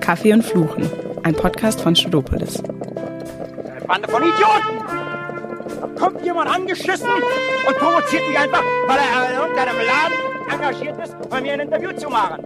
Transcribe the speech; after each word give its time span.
Kaffee 0.00 0.32
und 0.32 0.42
Fluchen, 0.42 0.88
ein 1.22 1.34
Podcast 1.34 1.80
von 1.80 1.94
Studopolis. 1.94 2.62
Bande 3.86 4.08
von 4.08 4.22
Idioten! 4.22 4.78
Da 5.80 5.86
kommt 5.98 6.24
jemand 6.24 6.50
angeschissen 6.50 7.08
und 7.08 7.76
provoziert 7.78 8.26
mich 8.28 8.38
einfach, 8.38 8.62
weil 8.86 8.98
er 8.98 9.30
in 9.30 9.36
irgendeinem 9.38 9.76
Laden 9.76 10.52
engagiert 10.52 11.04
ist, 11.04 11.30
bei 11.30 11.40
mir 11.40 11.52
ein 11.52 11.60
Interview 11.60 11.92
zu 11.92 12.08
machen. 12.08 12.44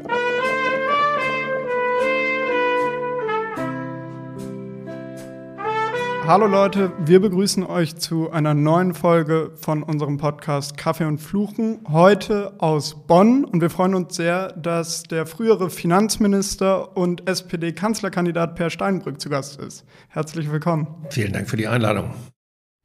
Hallo 6.24 6.46
Leute, 6.46 6.92
wir 7.04 7.18
begrüßen 7.18 7.66
euch 7.66 7.96
zu 7.96 8.30
einer 8.30 8.54
neuen 8.54 8.94
Folge 8.94 9.50
von 9.56 9.82
unserem 9.82 10.18
Podcast 10.18 10.76
Kaffee 10.76 11.04
und 11.04 11.18
Fluchen. 11.18 11.80
Heute 11.90 12.54
aus 12.58 13.06
Bonn 13.08 13.44
und 13.44 13.60
wir 13.60 13.70
freuen 13.70 13.96
uns 13.96 14.14
sehr, 14.14 14.52
dass 14.52 15.02
der 15.02 15.26
frühere 15.26 15.68
Finanzminister 15.68 16.96
und 16.96 17.28
SPD-Kanzlerkandidat 17.28 18.54
Per 18.54 18.70
Steinbrück 18.70 19.20
zu 19.20 19.30
Gast 19.30 19.60
ist. 19.60 19.84
Herzlich 20.10 20.50
willkommen. 20.52 20.86
Vielen 21.10 21.32
Dank 21.32 21.50
für 21.50 21.56
die 21.56 21.66
Einladung. 21.66 22.14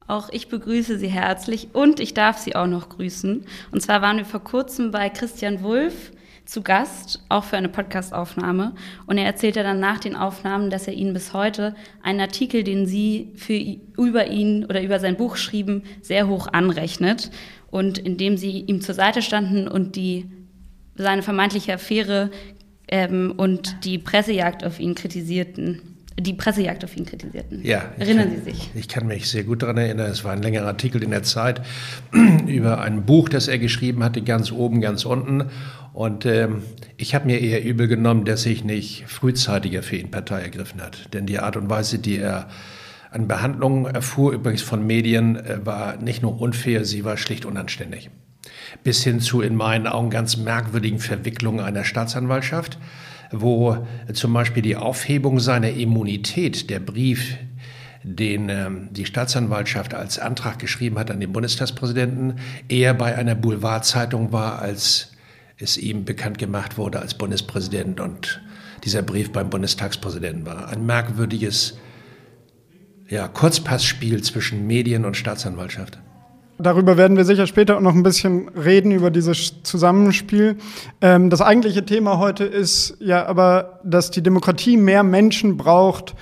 Auch 0.08 0.30
ich 0.30 0.48
begrüße 0.48 0.98
Sie 0.98 1.08
herzlich 1.08 1.68
und 1.74 2.00
ich 2.00 2.14
darf 2.14 2.38
Sie 2.38 2.56
auch 2.56 2.66
noch 2.66 2.88
grüßen. 2.88 3.46
Und 3.70 3.80
zwar 3.80 4.02
waren 4.02 4.16
wir 4.16 4.24
vor 4.24 4.42
kurzem 4.42 4.90
bei 4.90 5.10
Christian 5.10 5.62
Wulff 5.62 6.10
zu 6.48 6.62
Gast, 6.62 7.22
auch 7.28 7.44
für 7.44 7.58
eine 7.58 7.68
Podcastaufnahme. 7.68 8.74
Und 9.06 9.18
er 9.18 9.26
erzählte 9.26 9.62
dann 9.62 9.80
nach 9.80 9.98
den 9.98 10.16
Aufnahmen, 10.16 10.70
dass 10.70 10.86
er 10.86 10.94
Ihnen 10.94 11.12
bis 11.12 11.34
heute 11.34 11.76
einen 12.02 12.20
Artikel, 12.20 12.64
den 12.64 12.86
Sie 12.86 13.32
für, 13.36 13.52
über 14.02 14.28
ihn 14.28 14.64
oder 14.64 14.82
über 14.82 14.98
sein 14.98 15.18
Buch 15.18 15.36
schrieben, 15.36 15.82
sehr 16.00 16.26
hoch 16.26 16.48
anrechnet. 16.50 17.30
Und 17.70 17.98
indem 17.98 18.38
Sie 18.38 18.62
ihm 18.62 18.80
zur 18.80 18.94
Seite 18.94 19.20
standen 19.20 19.68
und 19.68 19.94
die, 19.94 20.24
seine 20.96 21.22
vermeintliche 21.22 21.74
Affäre 21.74 22.30
ähm, 22.88 23.34
und 23.36 23.84
die 23.84 23.98
Pressejagd 23.98 24.64
auf 24.64 24.80
ihn 24.80 24.94
kritisierten 24.94 25.98
die 26.20 26.32
Pressejagd 26.32 26.84
auf 26.84 26.96
ihn 26.96 27.06
kritisierten. 27.06 27.64
Ja. 27.64 27.92
Erinnern 27.98 28.28
kann, 28.30 28.44
Sie 28.44 28.50
sich? 28.50 28.70
Ich 28.74 28.88
kann 28.88 29.06
mich 29.06 29.28
sehr 29.28 29.44
gut 29.44 29.62
daran 29.62 29.78
erinnern. 29.78 30.10
Es 30.10 30.24
war 30.24 30.32
ein 30.32 30.42
längerer 30.42 30.66
Artikel 30.66 31.02
in 31.02 31.10
der 31.10 31.22
Zeit 31.22 31.62
über 32.46 32.80
ein 32.80 33.06
Buch, 33.06 33.28
das 33.28 33.48
er 33.48 33.58
geschrieben 33.58 34.02
hatte, 34.02 34.22
ganz 34.22 34.50
oben, 34.50 34.80
ganz 34.80 35.04
unten. 35.04 35.44
Und 35.98 36.26
ähm, 36.26 36.62
ich 36.96 37.16
habe 37.16 37.26
mir 37.26 37.40
eher 37.40 37.64
übel 37.64 37.88
genommen, 37.88 38.24
dass 38.24 38.42
sich 38.42 38.62
nicht 38.62 39.06
frühzeitiger 39.08 39.82
für 39.82 39.96
ihn 39.96 40.12
Partei 40.12 40.42
ergriffen 40.42 40.80
hat. 40.80 41.12
Denn 41.12 41.26
die 41.26 41.40
Art 41.40 41.56
und 41.56 41.68
Weise, 41.68 41.98
die 41.98 42.18
er 42.18 42.46
an 43.10 43.26
Behandlungen 43.26 43.84
erfuhr, 43.84 44.30
übrigens 44.32 44.62
von 44.62 44.86
Medien, 44.86 45.34
äh, 45.34 45.58
war 45.66 45.96
nicht 45.96 46.22
nur 46.22 46.40
unfair, 46.40 46.84
sie 46.84 47.04
war 47.04 47.16
schlicht 47.16 47.44
unanständig. 47.44 48.10
Bis 48.84 49.02
hin 49.02 49.18
zu 49.18 49.40
in 49.40 49.56
meinen 49.56 49.88
Augen 49.88 50.10
ganz 50.10 50.36
merkwürdigen 50.36 51.00
Verwicklungen 51.00 51.58
einer 51.58 51.82
Staatsanwaltschaft 51.82 52.78
wo 53.30 53.86
zum 54.14 54.32
Beispiel 54.32 54.62
die 54.62 54.76
Aufhebung 54.76 55.38
seiner 55.38 55.68
Immunität, 55.68 56.70
der 56.70 56.80
Brief, 56.80 57.36
den 58.02 58.48
ähm, 58.48 58.88
die 58.90 59.04
Staatsanwaltschaft 59.04 59.92
als 59.92 60.18
Antrag 60.18 60.58
geschrieben 60.58 60.98
hat 60.98 61.10
an 61.10 61.20
den 61.20 61.30
Bundestagspräsidenten, 61.30 62.38
eher 62.70 62.94
bei 62.94 63.16
einer 63.16 63.34
Boulevardzeitung 63.34 64.32
war, 64.32 64.60
als 64.60 65.12
es 65.58 65.76
ihm 65.76 66.04
bekannt 66.04 66.38
gemacht 66.38 66.78
wurde 66.78 67.00
als 67.00 67.14
Bundespräsident 67.14 68.00
und 68.00 68.40
dieser 68.84 69.02
Brief 69.02 69.32
beim 69.32 69.50
Bundestagspräsidenten 69.50 70.46
war. 70.46 70.68
Ein 70.68 70.86
merkwürdiges 70.86 71.78
ja, 73.08 73.26
Kurzpassspiel 73.26 74.22
zwischen 74.22 74.66
Medien 74.66 75.04
und 75.04 75.16
Staatsanwaltschaft. 75.16 75.98
Darüber 76.60 76.96
werden 76.96 77.16
wir 77.16 77.24
sicher 77.24 77.46
später 77.46 77.76
auch 77.76 77.80
noch 77.80 77.94
ein 77.94 78.02
bisschen 78.02 78.48
reden, 78.48 78.90
über 78.90 79.10
dieses 79.10 79.62
Zusammenspiel. 79.62 80.56
Ähm, 81.00 81.30
das 81.30 81.40
eigentliche 81.40 81.84
Thema 81.84 82.18
heute 82.18 82.44
ist 82.44 82.96
ja 82.98 83.26
aber, 83.26 83.80
dass 83.84 84.10
die 84.10 84.22
Demokratie 84.22 84.76
mehr 84.76 85.04
Menschen 85.04 85.56
braucht, 85.56 86.16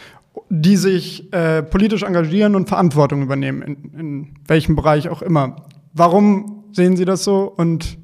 die 0.51 0.77
sich 0.77 1.33
äh, 1.33 1.63
politisch 1.63 2.03
engagieren 2.03 2.55
und 2.55 2.69
Verantwortung 2.69 3.23
übernehmen, 3.23 3.63
in, 3.63 3.99
in 3.99 4.35
welchem 4.47 4.77
Bereich 4.77 5.09
auch 5.09 5.23
immer. 5.23 5.57
Warum 5.95 6.65
sehen 6.73 6.97
Sie 6.97 7.07
das 7.07 7.25
so 7.25 7.45
und 7.45 7.99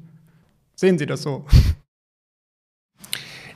sehen 0.83 0.97
Sie 0.97 1.05
das 1.05 1.21
so? 1.21 1.45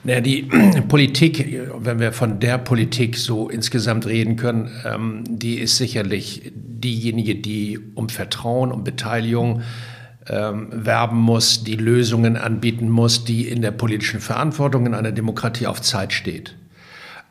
Naja, 0.05 0.21
die 0.21 0.43
Politik, 0.87 1.59
wenn 1.77 1.99
wir 1.99 2.13
von 2.13 2.39
der 2.39 2.57
Politik 2.57 3.17
so 3.17 3.49
insgesamt 3.49 4.05
reden 4.05 4.37
können, 4.37 4.71
ähm, 4.85 5.25
die 5.27 5.59
ist 5.59 5.75
sicherlich 5.75 6.53
diejenige, 6.55 7.35
die 7.35 7.79
um 7.95 8.07
Vertrauen, 8.07 8.71
um 8.71 8.85
Beteiligung 8.85 9.61
ähm, 10.29 10.69
werben 10.71 11.17
muss, 11.17 11.65
die 11.65 11.75
Lösungen 11.75 12.37
anbieten 12.37 12.89
muss, 12.89 13.25
die 13.25 13.49
in 13.49 13.61
der 13.61 13.71
politischen 13.71 14.21
Verantwortung 14.21 14.85
in 14.85 14.93
einer 14.93 15.11
Demokratie 15.11 15.67
auf 15.67 15.81
Zeit 15.81 16.13
steht. 16.13 16.55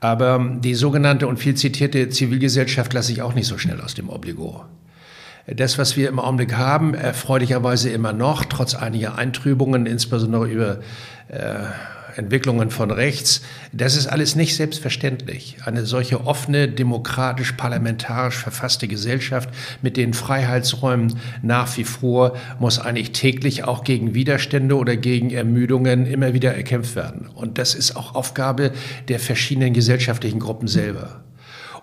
Aber 0.01 0.59
die 0.61 0.75
sogenannte 0.75 1.27
und 1.27 1.39
viel 1.39 1.55
zitierte 1.55 2.11
Zivilgesellschaft 2.11 2.93
lasse 2.93 3.13
ich 3.13 3.23
auch 3.23 3.33
nicht 3.33 3.47
so 3.47 3.57
schnell 3.57 3.81
aus 3.81 3.95
dem 3.95 4.11
Obligo. 4.11 4.67
Das, 5.47 5.79
was 5.79 5.97
wir 5.97 6.09
im 6.09 6.19
Augenblick 6.19 6.57
haben, 6.57 6.95
erfreulicherweise 6.95 7.91
immer 7.91 8.13
noch, 8.13 8.45
trotz 8.45 8.75
einiger 8.75 9.17
Eintrübungen, 9.17 9.87
insbesondere 9.87 10.49
über 10.49 10.79
äh, 11.29 11.67
Entwicklungen 12.17 12.71
von 12.71 12.91
rechts, 12.91 13.43
das 13.73 13.97
ist 13.97 14.07
alles 14.07 14.35
nicht 14.35 14.57
selbstverständlich. 14.57 15.59
Eine 15.65 15.87
solche 15.87 16.27
offene, 16.27 16.69
demokratisch, 16.69 17.53
parlamentarisch 17.53 18.37
verfasste 18.37 18.89
Gesellschaft 18.89 19.51
mit 19.83 19.97
den 19.97 20.15
Freiheitsräumen 20.15 21.19
nach 21.43 21.77
wie 21.77 21.85
vor 21.85 22.37
muss 22.59 22.79
eigentlich 22.79 23.13
täglich 23.13 23.65
auch 23.65 23.85
gegen 23.85 24.15
Widerstände 24.15 24.77
oder 24.77 24.97
gegen 24.97 25.31
Ermüdungen 25.31 26.07
immer 26.07 26.33
wieder 26.33 26.55
erkämpft 26.55 26.97
werden. 26.97 27.29
Und 27.35 27.59
das 27.59 27.75
ist 27.75 27.97
auch 27.97 28.15
Aufgabe 28.15 28.73
der 29.09 29.21
verschiedenen 29.21 29.75
gesellschaftlichen 29.75 30.41
Gruppen 30.41 30.69
selber. 30.69 31.26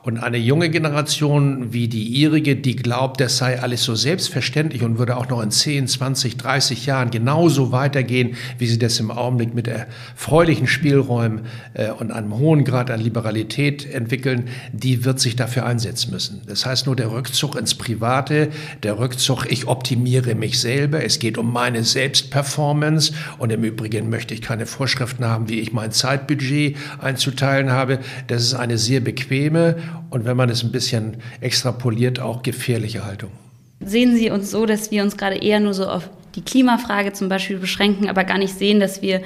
Und 0.03 0.17
eine 0.17 0.35
junge 0.35 0.69
Generation 0.69 1.71
wie 1.71 1.87
die 1.87 2.03
ihrige, 2.03 2.57
die 2.57 2.75
glaubt, 2.75 3.21
das 3.21 3.37
sei 3.37 3.61
alles 3.61 3.85
so 3.85 3.95
selbstverständlich 3.95 4.83
und 4.83 4.97
würde 4.97 5.15
auch 5.15 5.29
noch 5.29 5.41
in 5.41 5.49
10, 5.49 5.87
20, 5.87 6.35
30 6.35 6.85
Jahren 6.85 7.09
genauso 7.09 7.71
weitergehen, 7.71 8.35
wie 8.57 8.67
sie 8.67 8.77
das 8.77 8.99
im 8.99 9.11
Augenblick 9.11 9.53
mit 9.53 9.69
erfreulichen 9.69 10.67
Spielräumen 10.67 11.43
äh, 11.73 11.89
und 11.89 12.11
einem 12.11 12.37
hohen 12.37 12.65
Grad 12.65 12.91
an 12.91 12.99
Liberalität 12.99 13.89
entwickeln, 13.89 14.49
die 14.73 15.05
wird 15.05 15.21
sich 15.21 15.37
dafür 15.37 15.65
einsetzen 15.65 16.11
müssen. 16.11 16.41
Das 16.47 16.65
heißt 16.65 16.85
nur 16.85 16.97
der 16.97 17.09
Rückzug 17.09 17.55
ins 17.55 17.73
Private, 17.73 18.49
der 18.83 18.99
Rückzug, 18.99 19.45
ich 19.49 19.67
optimiere 19.67 20.35
mich 20.35 20.59
selber, 20.59 21.01
es 21.01 21.19
geht 21.19 21.37
um 21.37 21.53
meine 21.53 21.85
Selbstperformance 21.85 23.13
und 23.37 23.53
im 23.53 23.63
Übrigen 23.63 24.09
möchte 24.09 24.33
ich 24.33 24.41
keine 24.41 24.65
Vorschriften 24.65 25.23
haben, 25.23 25.47
wie 25.47 25.61
ich 25.61 25.71
mein 25.71 25.93
Zeitbudget 25.93 26.75
einzuteilen 26.99 27.71
habe. 27.71 27.99
Das 28.27 28.43
ist 28.43 28.53
eine 28.53 28.77
sehr 28.77 28.99
bequeme 28.99 29.77
und 30.09 30.25
wenn 30.25 30.37
man 30.37 30.49
es 30.49 30.63
ein 30.63 30.71
bisschen 30.71 31.17
extrapoliert, 31.41 32.19
auch 32.19 32.43
gefährliche 32.43 33.05
Haltung. 33.05 33.31
Sehen 33.79 34.15
Sie 34.15 34.29
uns 34.29 34.51
so, 34.51 34.65
dass 34.65 34.91
wir 34.91 35.03
uns 35.03 35.17
gerade 35.17 35.35
eher 35.35 35.59
nur 35.59 35.73
so 35.73 35.87
auf 35.87 36.09
die 36.35 36.41
Klimafrage 36.41 37.13
zum 37.13 37.29
Beispiel 37.29 37.57
beschränken, 37.57 38.09
aber 38.09 38.23
gar 38.23 38.37
nicht 38.37 38.57
sehen, 38.57 38.79
dass 38.79 39.01
wir, 39.01 39.21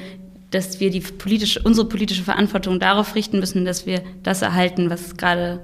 dass 0.52 0.80
wir 0.80 0.90
die 0.90 1.00
politische, 1.00 1.62
unsere 1.62 1.88
politische 1.88 2.24
Verantwortung 2.24 2.80
darauf 2.80 3.16
richten 3.16 3.40
müssen, 3.40 3.66
dass 3.66 3.86
wir 3.86 4.02
das 4.24 4.42
erhalten, 4.42 4.90
was 4.90 5.16
gerade 5.18 5.60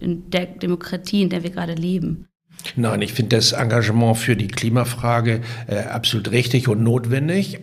in 0.00 0.28
der 0.30 0.46
Demokratie, 0.46 1.22
in 1.22 1.30
der 1.30 1.42
wir 1.42 1.50
gerade 1.50 1.74
leben? 1.74 2.26
Nein, 2.74 3.02
ich 3.02 3.12
finde 3.12 3.36
das 3.36 3.52
Engagement 3.52 4.16
für 4.16 4.36
die 4.36 4.48
Klimafrage 4.48 5.40
äh, 5.66 5.78
absolut 5.78 6.30
richtig 6.32 6.68
und 6.68 6.82
notwendig. 6.82 7.60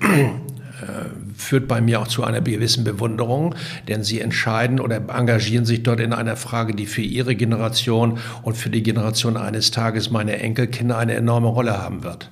Äh, 0.83 1.05
führt 1.35 1.67
bei 1.67 1.81
mir 1.81 1.99
auch 2.01 2.07
zu 2.07 2.23
einer 2.23 2.41
gewissen 2.41 2.83
Bewunderung, 2.83 3.55
denn 3.87 4.03
sie 4.03 4.21
entscheiden 4.21 4.79
oder 4.79 4.97
engagieren 5.09 5.65
sich 5.65 5.83
dort 5.83 5.99
in 5.99 6.13
einer 6.13 6.35
Frage, 6.35 6.75
die 6.75 6.85
für 6.85 7.01
ihre 7.01 7.35
Generation 7.35 8.19
und 8.43 8.55
für 8.55 8.69
die 8.69 8.83
Generation 8.83 9.35
eines 9.35 9.71
Tages 9.71 10.11
meiner 10.11 10.35
Enkelkinder 10.35 10.97
eine 10.97 11.15
enorme 11.15 11.47
Rolle 11.47 11.81
haben 11.81 12.03
wird. 12.03 12.29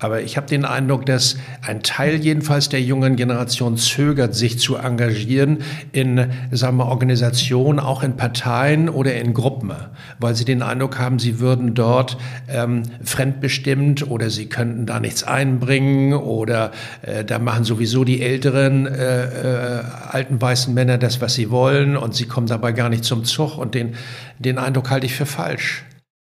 Aber 0.00 0.22
ich 0.22 0.38
habe 0.38 0.46
den 0.46 0.64
Eindruck, 0.64 1.04
dass 1.04 1.36
ein 1.60 1.82
Teil 1.82 2.16
jedenfalls 2.16 2.70
der 2.70 2.80
jungen 2.80 3.16
Generation 3.16 3.76
zögert, 3.76 4.34
sich 4.34 4.58
zu 4.58 4.76
engagieren 4.76 5.58
in 5.92 6.30
sagen 6.50 6.78
wir, 6.78 6.86
Organisationen, 6.86 7.78
auch 7.78 8.02
in 8.02 8.16
Parteien 8.16 8.88
oder 8.88 9.14
in 9.14 9.34
Gruppen, 9.34 9.72
weil 10.18 10.34
sie 10.34 10.46
den 10.46 10.62
Eindruck 10.62 10.98
haben, 10.98 11.18
sie 11.18 11.38
würden 11.38 11.74
dort 11.74 12.16
ähm, 12.48 12.84
fremdbestimmt 13.04 14.10
oder 14.10 14.30
sie 14.30 14.46
könnten 14.46 14.86
da 14.86 15.00
nichts 15.00 15.22
einbringen 15.22 16.14
oder 16.14 16.72
äh, 17.02 17.22
da 17.22 17.38
machen 17.38 17.64
sowieso 17.64 18.04
die 18.04 18.22
älteren 18.22 18.86
äh, 18.86 19.80
äh, 19.80 19.82
alten 20.10 20.40
weißen 20.40 20.72
Männer 20.72 20.96
das, 20.96 21.20
was 21.20 21.34
sie 21.34 21.50
wollen 21.50 21.98
und 21.98 22.14
sie 22.14 22.24
kommen 22.24 22.46
dabei 22.46 22.72
gar 22.72 22.88
nicht 22.88 23.04
zum 23.04 23.24
Zug 23.24 23.58
und 23.58 23.74
den, 23.74 23.94
den 24.38 24.56
Eindruck 24.56 24.88
halte 24.88 25.04
ich 25.04 25.14
für 25.14 25.26
falsch. 25.26 25.84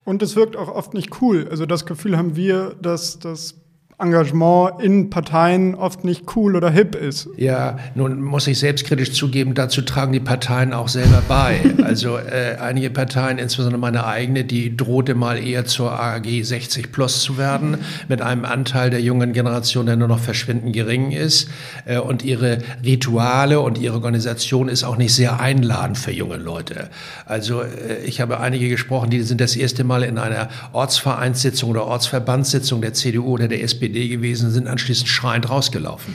Und 0.05 0.23
es 0.23 0.35
wirkt 0.35 0.57
auch 0.57 0.69
oft 0.69 0.95
nicht 0.95 1.21
cool. 1.23 1.47
Also 1.51 1.67
das 1.67 1.87
Gefühl 1.87 2.17
haben 2.17 2.35
wir, 2.35 2.75
dass 2.81 3.19
das 3.19 3.60
Engagement 4.01 4.81
in 4.81 5.11
Parteien 5.11 5.75
oft 5.75 6.05
nicht 6.05 6.25
cool 6.35 6.57
oder 6.57 6.71
hip 6.71 6.95
ist. 6.95 7.29
Ja, 7.37 7.79
nun 7.95 8.23
muss 8.23 8.47
ich 8.47 8.59
selbstkritisch 8.59 9.13
zugeben, 9.13 9.55
dazu 9.55 9.83
tragen 9.83 10.13
die 10.13 10.21
Parteien 10.21 10.73
auch 10.73 10.89
selber 10.89 11.23
bei. 11.29 11.61
Also 11.91 12.19
äh, 12.19 12.57
einige 12.61 12.89
Parteien, 12.91 13.39
insbesondere 13.39 13.81
meine 13.81 14.07
eigene, 14.07 14.45
die 14.45 14.77
drohte 14.77 15.17
mal 15.17 15.43
eher 15.43 15.65
zur 15.65 15.99
AG 15.99 16.25
60 16.25 16.93
plus 16.93 17.23
zu 17.23 17.37
werden, 17.37 17.79
mit 18.09 18.23
einem 18.23 18.45
Anteil 18.45 18.91
der 18.91 19.01
jungen 19.01 19.33
Generation, 19.33 19.87
der 19.87 19.97
nur 19.97 20.07
noch 20.07 20.21
verschwindend 20.21 20.73
gering 20.73 21.11
ist. 21.11 21.49
Äh, 21.87 21.99
und 21.99 22.23
ihre 22.23 22.59
Rituale 22.85 23.59
und 23.61 23.79
ihre 23.79 23.95
Organisation 23.95 24.69
ist 24.69 24.85
auch 24.85 24.99
nicht 24.99 25.15
sehr 25.15 25.41
einladend 25.41 25.99
für 25.99 26.13
junge 26.13 26.37
Leute. 26.37 26.91
Also 27.27 27.63
äh, 27.63 28.05
ich 28.05 28.21
habe 28.21 28.39
einige 28.39 28.69
gesprochen, 28.69 29.11
die 29.11 29.23
sind 29.23 29.41
das 29.41 29.57
erste 29.57 29.83
Mal 29.83 30.05
in 30.05 30.19
einer 30.19 30.49
Ortsvereinssitzung 30.73 31.71
oder 31.71 31.87
Ortsverbandssitzung 31.87 32.81
der 32.83 32.93
CDU 32.93 33.33
oder 33.33 33.49
der 33.49 33.63
SPD 33.65 33.90
SPD 33.91 34.09
gewesen, 34.09 34.51
sind 34.51 34.69
anschließend 34.69 35.09
schreiend 35.09 35.51
rausgelaufen. 35.51 36.15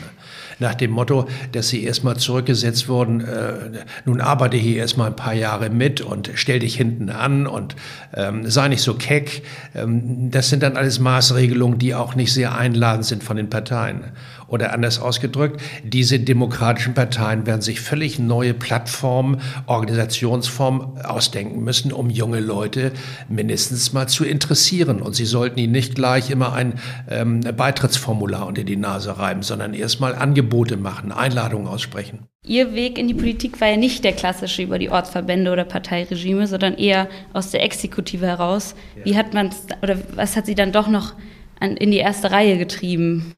Nach 0.59 0.73
dem 0.73 0.91
Motto, 0.91 1.27
dass 1.51 1.67
sie 1.67 1.83
erstmal 1.83 2.15
zurückgesetzt 2.15 2.87
wurden, 2.87 3.19
äh, 3.19 3.83
nun 4.05 4.21
arbeite 4.21 4.55
hier 4.55 4.77
erstmal 4.77 5.07
ein 5.07 5.15
paar 5.15 5.33
Jahre 5.33 5.69
mit 5.69 5.99
und 5.99 6.31
stell 6.35 6.59
dich 6.59 6.75
hinten 6.77 7.09
an 7.09 7.45
und 7.45 7.75
ähm, 8.13 8.49
sei 8.49 8.69
nicht 8.69 8.81
so 8.81 8.93
keck. 8.93 9.43
Ähm, 9.75 10.31
das 10.31 10.49
sind 10.49 10.63
dann 10.63 10.77
alles 10.77 10.99
Maßregelungen, 10.99 11.77
die 11.77 11.93
auch 11.93 12.15
nicht 12.15 12.33
sehr 12.33 12.57
einladend 12.57 13.05
sind 13.05 13.21
von 13.21 13.35
den 13.35 13.49
Parteien. 13.49 14.05
Oder 14.47 14.73
anders 14.73 14.99
ausgedrückt, 14.99 15.61
diese 15.83 16.19
demokratischen 16.19 16.93
Parteien 16.93 17.45
werden 17.45 17.61
sich 17.61 17.81
völlig 17.81 18.19
neue 18.19 18.53
Plattformen, 18.53 19.41
Organisationsformen 19.65 21.01
ausdenken 21.03 21.63
müssen, 21.63 21.91
um 21.91 22.09
junge 22.09 22.39
Leute 22.39 22.91
mindestens 23.27 23.93
mal 23.93 24.07
zu 24.07 24.23
interessieren. 24.25 25.01
Und 25.01 25.15
sie 25.15 25.25
sollten 25.25 25.59
ihnen 25.59 25.73
nicht 25.73 25.95
gleich 25.95 26.29
immer 26.29 26.53
ein 26.53 26.75
ähm, 27.09 27.41
Beitrittsformular 27.41 28.45
unter 28.45 28.63
die 28.63 28.77
Nase 28.77 29.17
reiben, 29.17 29.41
sondern 29.41 29.73
erstmal 29.73 30.15
Angebote 30.15 30.77
machen, 30.77 31.11
Einladungen 31.11 31.67
aussprechen. 31.67 32.27
Ihr 32.47 32.75
Weg 32.75 32.99
in 32.99 33.07
die 33.07 33.15
Politik 33.15 33.59
war 33.59 33.69
ja 33.69 33.77
nicht 33.77 34.03
der 34.03 34.13
klassische 34.13 34.61
über 34.61 34.77
die 34.77 34.91
Ortsverbände 34.91 35.51
oder 35.51 35.63
Parteiregime, 35.63 36.45
sondern 36.45 36.75
eher 36.75 37.07
aus 37.33 37.49
der 37.49 37.63
Exekutive 37.63 38.27
heraus. 38.27 38.75
Wie 39.03 39.17
hat 39.17 39.33
man 39.33 39.49
oder 39.81 39.97
was 40.15 40.35
hat 40.35 40.45
Sie 40.45 40.53
dann 40.53 40.71
doch 40.71 40.87
noch 40.87 41.13
an, 41.59 41.75
in 41.75 41.89
die 41.89 41.97
erste 41.97 42.29
Reihe 42.31 42.59
getrieben? 42.59 43.33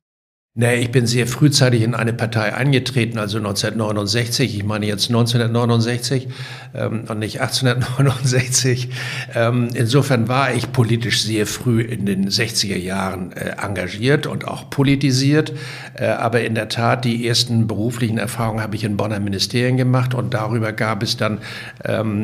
Nee, 0.60 0.78
ich 0.78 0.90
bin 0.90 1.06
sehr 1.06 1.28
frühzeitig 1.28 1.84
in 1.84 1.94
eine 1.94 2.14
Partei 2.14 2.56
eingetreten, 2.56 3.20
also 3.20 3.38
1969. 3.38 4.58
Ich 4.58 4.64
meine 4.64 4.88
jetzt 4.88 5.08
1969 5.08 6.30
ähm, 6.74 7.04
und 7.08 7.20
nicht 7.20 7.42
1869. 7.42 8.90
Ähm, 9.36 9.70
insofern 9.76 10.28
war 10.28 10.52
ich 10.56 10.72
politisch 10.72 11.22
sehr 11.22 11.46
früh 11.46 11.82
in 11.82 12.08
den 12.08 12.30
60er 12.30 12.76
Jahren 12.76 13.34
äh, 13.34 13.52
engagiert 13.64 14.26
und 14.26 14.48
auch 14.48 14.72
politisiert. 14.72 15.54
Äh, 15.94 16.08
aber 16.08 16.42
in 16.42 16.56
der 16.56 16.70
Tat, 16.70 17.06
die 17.06 17.28
ersten 17.28 17.68
beruflichen 17.68 18.18
Erfahrungen 18.18 18.64
habe 18.64 18.76
ich 18.76 18.84
in 18.84 18.98
Bonner 18.98 19.20
Ministerien 19.20 19.78
gemacht 19.78 20.16
und 20.16 20.34
darüber 20.34 20.74
gab 20.74 21.04
es 21.04 21.18
dann 21.18 21.38
ähm, 21.86 22.24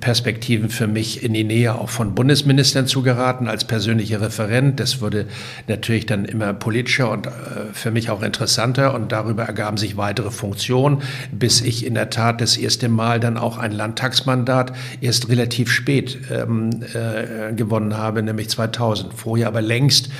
Perspektiven 0.00 0.68
für 0.68 0.88
mich 0.88 1.22
in 1.22 1.32
die 1.32 1.44
Nähe 1.44 1.76
auch 1.76 1.90
von 1.90 2.16
Bundesministern 2.16 2.88
zu 2.88 3.02
geraten 3.02 3.46
als 3.46 3.64
persönlicher 3.64 4.20
Referent. 4.20 4.80
Das 4.80 5.00
wurde 5.00 5.26
natürlich 5.68 6.06
dann 6.06 6.24
immer 6.24 6.54
politischer 6.54 7.12
und 7.12 7.28
äh, 7.28 7.30
für 7.72 7.90
mich 7.90 8.10
auch 8.10 8.22
interessanter 8.22 8.94
und 8.94 9.12
darüber 9.12 9.44
ergaben 9.44 9.76
sich 9.76 9.96
weitere 9.96 10.30
Funktionen, 10.30 11.02
bis 11.32 11.60
ich 11.60 11.84
in 11.84 11.94
der 11.94 12.10
Tat 12.10 12.40
das 12.40 12.56
erste 12.56 12.88
Mal 12.88 13.20
dann 13.20 13.36
auch 13.36 13.58
ein 13.58 13.72
Landtagsmandat 13.72 14.72
erst 15.00 15.28
relativ 15.28 15.70
spät 15.70 16.18
ähm, 16.30 16.70
äh, 16.94 17.52
gewonnen 17.52 17.96
habe, 17.96 18.22
nämlich 18.22 18.48
2000. 18.50 19.14
Vorher 19.14 19.48
aber 19.48 19.62
längst 19.62 20.10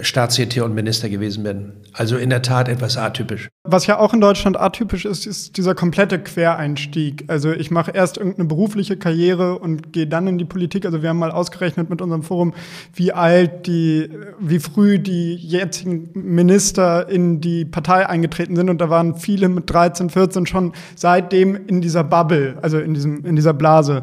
Staatssekretär 0.00 0.64
und 0.64 0.74
Minister 0.74 1.08
gewesen 1.08 1.44
bin. 1.44 1.72
Also 1.92 2.16
in 2.16 2.30
der 2.30 2.42
Tat 2.42 2.68
etwas 2.68 2.96
atypisch. 2.96 3.48
Was 3.64 3.86
ja 3.86 3.98
auch 3.98 4.14
in 4.14 4.20
Deutschland 4.20 4.58
atypisch 4.58 5.04
ist, 5.04 5.26
ist 5.26 5.56
dieser 5.56 5.74
komplette 5.74 6.18
Quereinstieg. 6.18 7.24
Also 7.28 7.52
ich 7.52 7.70
mache 7.70 7.90
erst 7.90 8.16
irgendeine 8.16 8.48
berufliche 8.48 8.96
Karriere 8.96 9.58
und 9.58 9.92
gehe 9.92 10.06
dann 10.06 10.26
in 10.26 10.38
die 10.38 10.44
Politik. 10.44 10.86
Also 10.86 11.02
wir 11.02 11.10
haben 11.10 11.18
mal 11.18 11.30
ausgerechnet 11.30 11.90
mit 11.90 12.00
unserem 12.00 12.22
Forum, 12.22 12.54
wie 12.94 13.12
alt 13.12 13.66
die, 13.66 14.08
wie 14.40 14.58
früh 14.58 14.98
die 14.98 15.34
jetzigen 15.34 16.10
Minister 16.14 17.08
in 17.08 17.40
die 17.40 17.64
Partei 17.64 18.08
eingetreten 18.08 18.56
sind. 18.56 18.70
Und 18.70 18.80
da 18.80 18.88
waren 18.88 19.16
viele 19.16 19.48
mit 19.48 19.70
13, 19.70 20.10
14 20.10 20.46
schon 20.46 20.72
seitdem 20.96 21.54
in 21.66 21.80
dieser 21.80 22.04
Bubble, 22.04 22.56
also 22.62 22.78
in 22.78 22.94
diesem, 22.94 23.24
in 23.24 23.36
dieser 23.36 23.52
Blase. 23.52 24.02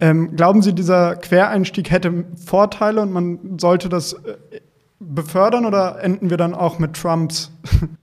Ähm, 0.00 0.36
glauben 0.36 0.62
Sie, 0.62 0.72
dieser 0.72 1.16
Quereinstieg 1.16 1.90
hätte 1.90 2.24
Vorteile 2.36 3.00
und 3.00 3.12
man 3.12 3.58
sollte 3.58 3.88
das 3.88 4.12
äh, 4.12 4.60
befördern 5.00 5.64
oder 5.64 6.02
enden 6.02 6.30
wir 6.30 6.36
dann 6.36 6.54
auch 6.54 6.78
mit 6.78 6.94
Trumps? 6.94 7.50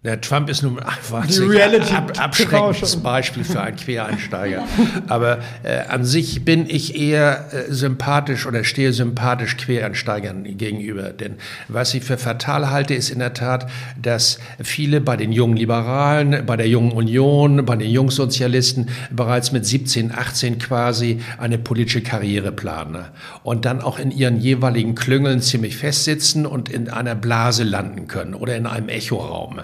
Der 0.03 0.21
Trump 0.21 0.49
ist 0.49 0.63
nun 0.63 0.79
einfach 0.79 1.23
ein 1.23 1.81
ab, 1.95 2.13
abschreckendes 2.19 2.97
Beispiel 2.97 3.43
für 3.43 3.61
einen 3.61 3.75
Quereinsteiger. 3.85 4.63
Aber 5.07 5.39
äh, 5.63 5.79
an 5.87 6.05
sich 6.05 6.45
bin 6.45 6.69
ich 6.69 6.95
eher 6.99 7.53
äh, 7.53 7.71
sympathisch 7.71 8.45
oder 8.45 8.63
stehe 8.63 8.93
sympathisch 8.93 9.57
Quereinsteigern 9.57 10.43
gegenüber. 10.57 11.09
Denn 11.09 11.35
was 11.67 11.93
ich 11.93 12.03
für 12.03 12.17
fatal 12.17 12.69
halte, 12.69 12.93
ist 12.93 13.09
in 13.09 13.19
der 13.19 13.33
Tat, 13.33 13.69
dass 14.01 14.39
viele 14.63 15.01
bei 15.01 15.17
den 15.17 15.31
jungen 15.31 15.57
Liberalen, 15.57 16.45
bei 16.45 16.55
der 16.55 16.67
jungen 16.67 16.91
Union, 16.91 17.65
bei 17.65 17.75
den 17.75 17.89
Jungsozialisten 17.89 18.89
bereits 19.09 19.51
mit 19.51 19.65
17, 19.65 20.11
18 20.11 20.59
quasi 20.59 21.21
eine 21.37 21.57
politische 21.57 22.01
Karriere 22.01 22.51
planen 22.51 23.05
und 23.43 23.65
dann 23.65 23.81
auch 23.81 23.99
in 23.99 24.11
ihren 24.11 24.39
jeweiligen 24.39 24.95
Klüngeln 24.95 25.41
ziemlich 25.41 25.77
festsitzen 25.77 26.45
und 26.45 26.69
in 26.69 26.89
einer 26.89 27.15
Blase 27.15 27.63
landen 27.63 28.07
können 28.07 28.33
oder 28.33 28.55
in 28.55 28.65
einem 28.65 28.89
Echoraum. 28.89 29.54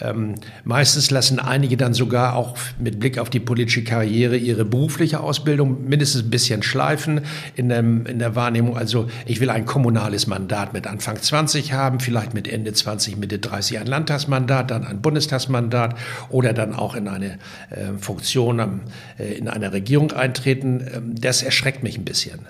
Ähm, 0.00 0.34
meistens 0.64 1.10
lassen 1.10 1.38
einige 1.38 1.76
dann 1.76 1.94
sogar 1.94 2.36
auch 2.36 2.56
mit 2.78 3.00
Blick 3.00 3.18
auf 3.18 3.30
die 3.30 3.40
politische 3.40 3.84
Karriere 3.84 4.36
ihre 4.36 4.64
berufliche 4.64 5.20
Ausbildung 5.20 5.88
mindestens 5.88 6.24
ein 6.24 6.30
bisschen 6.30 6.62
schleifen 6.62 7.22
in, 7.54 7.68
dem, 7.68 8.06
in 8.06 8.18
der 8.18 8.34
Wahrnehmung. 8.34 8.76
Also 8.76 9.08
ich 9.24 9.40
will 9.40 9.50
ein 9.50 9.64
kommunales 9.64 10.26
Mandat 10.26 10.72
mit 10.72 10.86
Anfang 10.86 11.20
20 11.20 11.72
haben, 11.72 12.00
vielleicht 12.00 12.34
mit 12.34 12.48
Ende 12.48 12.72
20, 12.72 13.16
Mitte 13.16 13.38
30 13.38 13.78
ein 13.78 13.86
Landtagsmandat, 13.86 14.70
dann 14.70 14.84
ein 14.84 15.00
Bundestagsmandat 15.00 15.96
oder 16.28 16.52
dann 16.52 16.74
auch 16.74 16.94
in 16.94 17.08
eine 17.08 17.38
äh, 17.70 17.96
Funktion 17.98 18.82
äh, 19.18 19.24
in 19.32 19.48
einer 19.48 19.72
Regierung 19.72 20.12
eintreten. 20.12 20.86
Ähm, 20.94 21.14
das 21.18 21.42
erschreckt 21.42 21.82
mich 21.82 21.96
ein 21.96 22.04
bisschen 22.04 22.40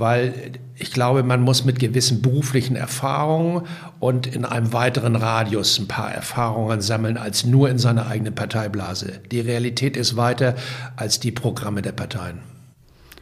weil 0.00 0.52
ich 0.76 0.92
glaube, 0.92 1.22
man 1.22 1.40
muss 1.40 1.64
mit 1.64 1.78
gewissen 1.78 2.22
beruflichen 2.22 2.76
Erfahrungen 2.76 3.66
und 4.00 4.26
in 4.26 4.44
einem 4.44 4.72
weiteren 4.72 5.16
Radius 5.16 5.78
ein 5.78 5.88
paar 5.88 6.12
Erfahrungen 6.12 6.80
sammeln, 6.80 7.16
als 7.16 7.44
nur 7.44 7.68
in 7.68 7.78
seiner 7.78 8.06
eigenen 8.06 8.34
Parteiblase. 8.34 9.20
Die 9.30 9.40
Realität 9.40 9.96
ist 9.96 10.16
weiter 10.16 10.56
als 10.96 11.20
die 11.20 11.32
Programme 11.32 11.82
der 11.82 11.92
Parteien. 11.92 12.40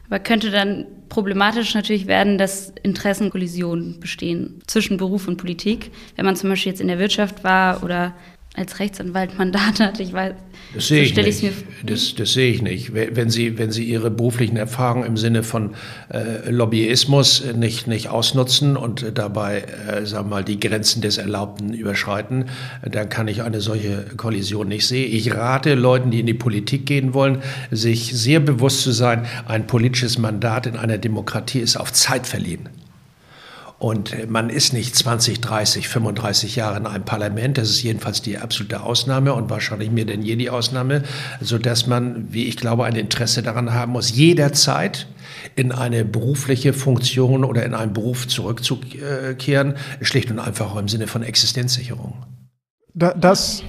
Aber 0.08 0.18
könnte 0.18 0.50
dann 0.50 0.86
problematisch 1.08 1.74
natürlich 1.74 2.06
werden, 2.06 2.36
dass 2.36 2.72
Interessenkollisionen 2.82 4.00
bestehen 4.00 4.60
zwischen 4.66 4.96
Beruf 4.96 5.28
und 5.28 5.36
Politik, 5.36 5.90
wenn 6.16 6.26
man 6.26 6.36
zum 6.36 6.50
Beispiel 6.50 6.72
jetzt 6.72 6.80
in 6.80 6.88
der 6.88 6.98
Wirtschaft 6.98 7.44
war 7.44 7.82
oder 7.82 8.14
als 8.54 8.80
Rechtsanwalt 8.80 9.38
Mandat 9.38 9.80
hatte. 9.80 10.02
Ich 10.02 10.12
weiß, 10.12 10.34
das 10.74 10.88
sehe 10.88 11.04
so 11.06 11.20
ich 11.20 11.42
nicht. 11.42 11.54
Das, 11.84 12.14
das, 12.14 12.32
sehe 12.32 12.50
ich 12.50 12.62
nicht. 12.62 12.94
Wenn 12.94 13.30
Sie, 13.30 13.58
wenn 13.58 13.70
Sie 13.72 13.84
Ihre 13.84 14.10
beruflichen 14.10 14.56
Erfahrungen 14.56 15.06
im 15.06 15.16
Sinne 15.16 15.42
von 15.42 15.74
äh, 16.12 16.50
Lobbyismus 16.50 17.44
nicht, 17.54 17.86
nicht 17.86 18.08
ausnutzen 18.08 18.76
und 18.76 19.12
dabei, 19.14 19.60
äh, 19.60 20.06
sagen 20.06 20.28
wir 20.28 20.36
mal, 20.36 20.44
die 20.44 20.60
Grenzen 20.60 21.02
des 21.02 21.18
Erlaubten 21.18 21.74
überschreiten, 21.74 22.46
dann 22.88 23.08
kann 23.08 23.28
ich 23.28 23.42
eine 23.42 23.60
solche 23.60 24.04
Kollision 24.16 24.68
nicht 24.68 24.86
sehen. 24.86 25.14
Ich 25.14 25.34
rate 25.34 25.74
Leuten, 25.74 26.10
die 26.10 26.20
in 26.20 26.26
die 26.26 26.34
Politik 26.34 26.86
gehen 26.86 27.14
wollen, 27.14 27.42
sich 27.70 28.12
sehr 28.14 28.40
bewusst 28.40 28.82
zu 28.82 28.92
sein, 28.92 29.26
ein 29.46 29.66
politisches 29.66 30.18
Mandat 30.18 30.66
in 30.66 30.76
einer 30.76 30.98
Demokratie 30.98 31.60
ist 31.60 31.76
auf 31.76 31.92
Zeit 31.92 32.26
verliehen. 32.26 32.68
Und 33.82 34.30
man 34.30 34.48
ist 34.48 34.72
nicht 34.72 34.94
20, 34.94 35.40
30, 35.40 35.88
35 35.88 36.54
Jahre 36.54 36.76
in 36.76 36.86
einem 36.86 37.04
Parlament. 37.04 37.58
Das 37.58 37.68
ist 37.68 37.82
jedenfalls 37.82 38.22
die 38.22 38.38
absolute 38.38 38.80
Ausnahme 38.80 39.34
und 39.34 39.50
wahrscheinlich 39.50 39.90
mehr 39.90 40.04
denn 40.04 40.22
je 40.22 40.36
die 40.36 40.50
Ausnahme, 40.50 41.02
sodass 41.40 41.88
man, 41.88 42.32
wie 42.32 42.44
ich 42.44 42.56
glaube, 42.56 42.84
ein 42.84 42.94
Interesse 42.94 43.42
daran 43.42 43.74
haben 43.74 43.90
muss, 43.90 44.14
jederzeit 44.14 45.08
in 45.56 45.72
eine 45.72 46.04
berufliche 46.04 46.74
Funktion 46.74 47.42
oder 47.42 47.66
in 47.66 47.74
einen 47.74 47.92
Beruf 47.92 48.28
zurückzukehren, 48.28 49.74
schlicht 50.00 50.30
und 50.30 50.38
einfach 50.38 50.70
auch 50.70 50.78
im 50.78 50.86
Sinne 50.86 51.08
von 51.08 51.24
Existenzsicherung. 51.24 52.24
Da, 52.94 53.14
das, 53.14 53.64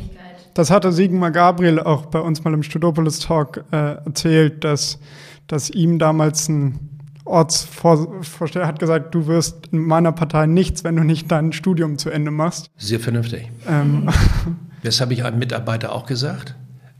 das 0.54 0.70
hatte 0.70 0.92
Sigmar 0.92 1.32
Gabriel 1.32 1.80
auch 1.80 2.06
bei 2.06 2.20
uns 2.20 2.44
mal 2.44 2.54
im 2.54 2.62
Studopolis 2.62 3.18
Talk 3.18 3.66
äh, 3.72 3.96
erzählt, 4.06 4.64
dass, 4.64 5.00
dass 5.48 5.72
ihm 5.72 5.98
damals 5.98 6.50
ein 6.50 6.93
Ortsvorsteher 7.26 8.68
hat 8.68 8.80
gesagt, 8.80 9.16
du 9.16 9.28
wirst 9.28 9.68
in 9.72 9.80
meiner 9.80 10.12
Partei 10.12 10.46
nichts, 10.46 10.84
wenn 10.84 10.96
du 10.96 11.04
nicht 11.04 11.32
dein 11.32 11.54
Studium 11.54 11.98
zu 11.98 12.10
Ende 12.10 12.32
machst. 12.32 12.70
Sehr 12.78 13.00
vernünftig. 13.00 13.50
Ähm. 13.68 14.10
Das 14.84 15.00
habe 15.00 15.14
ich 15.14 15.24
einem 15.24 15.40
Mitarbeiter 15.40 15.94
auch 15.94 16.06
gesagt. 16.06 16.56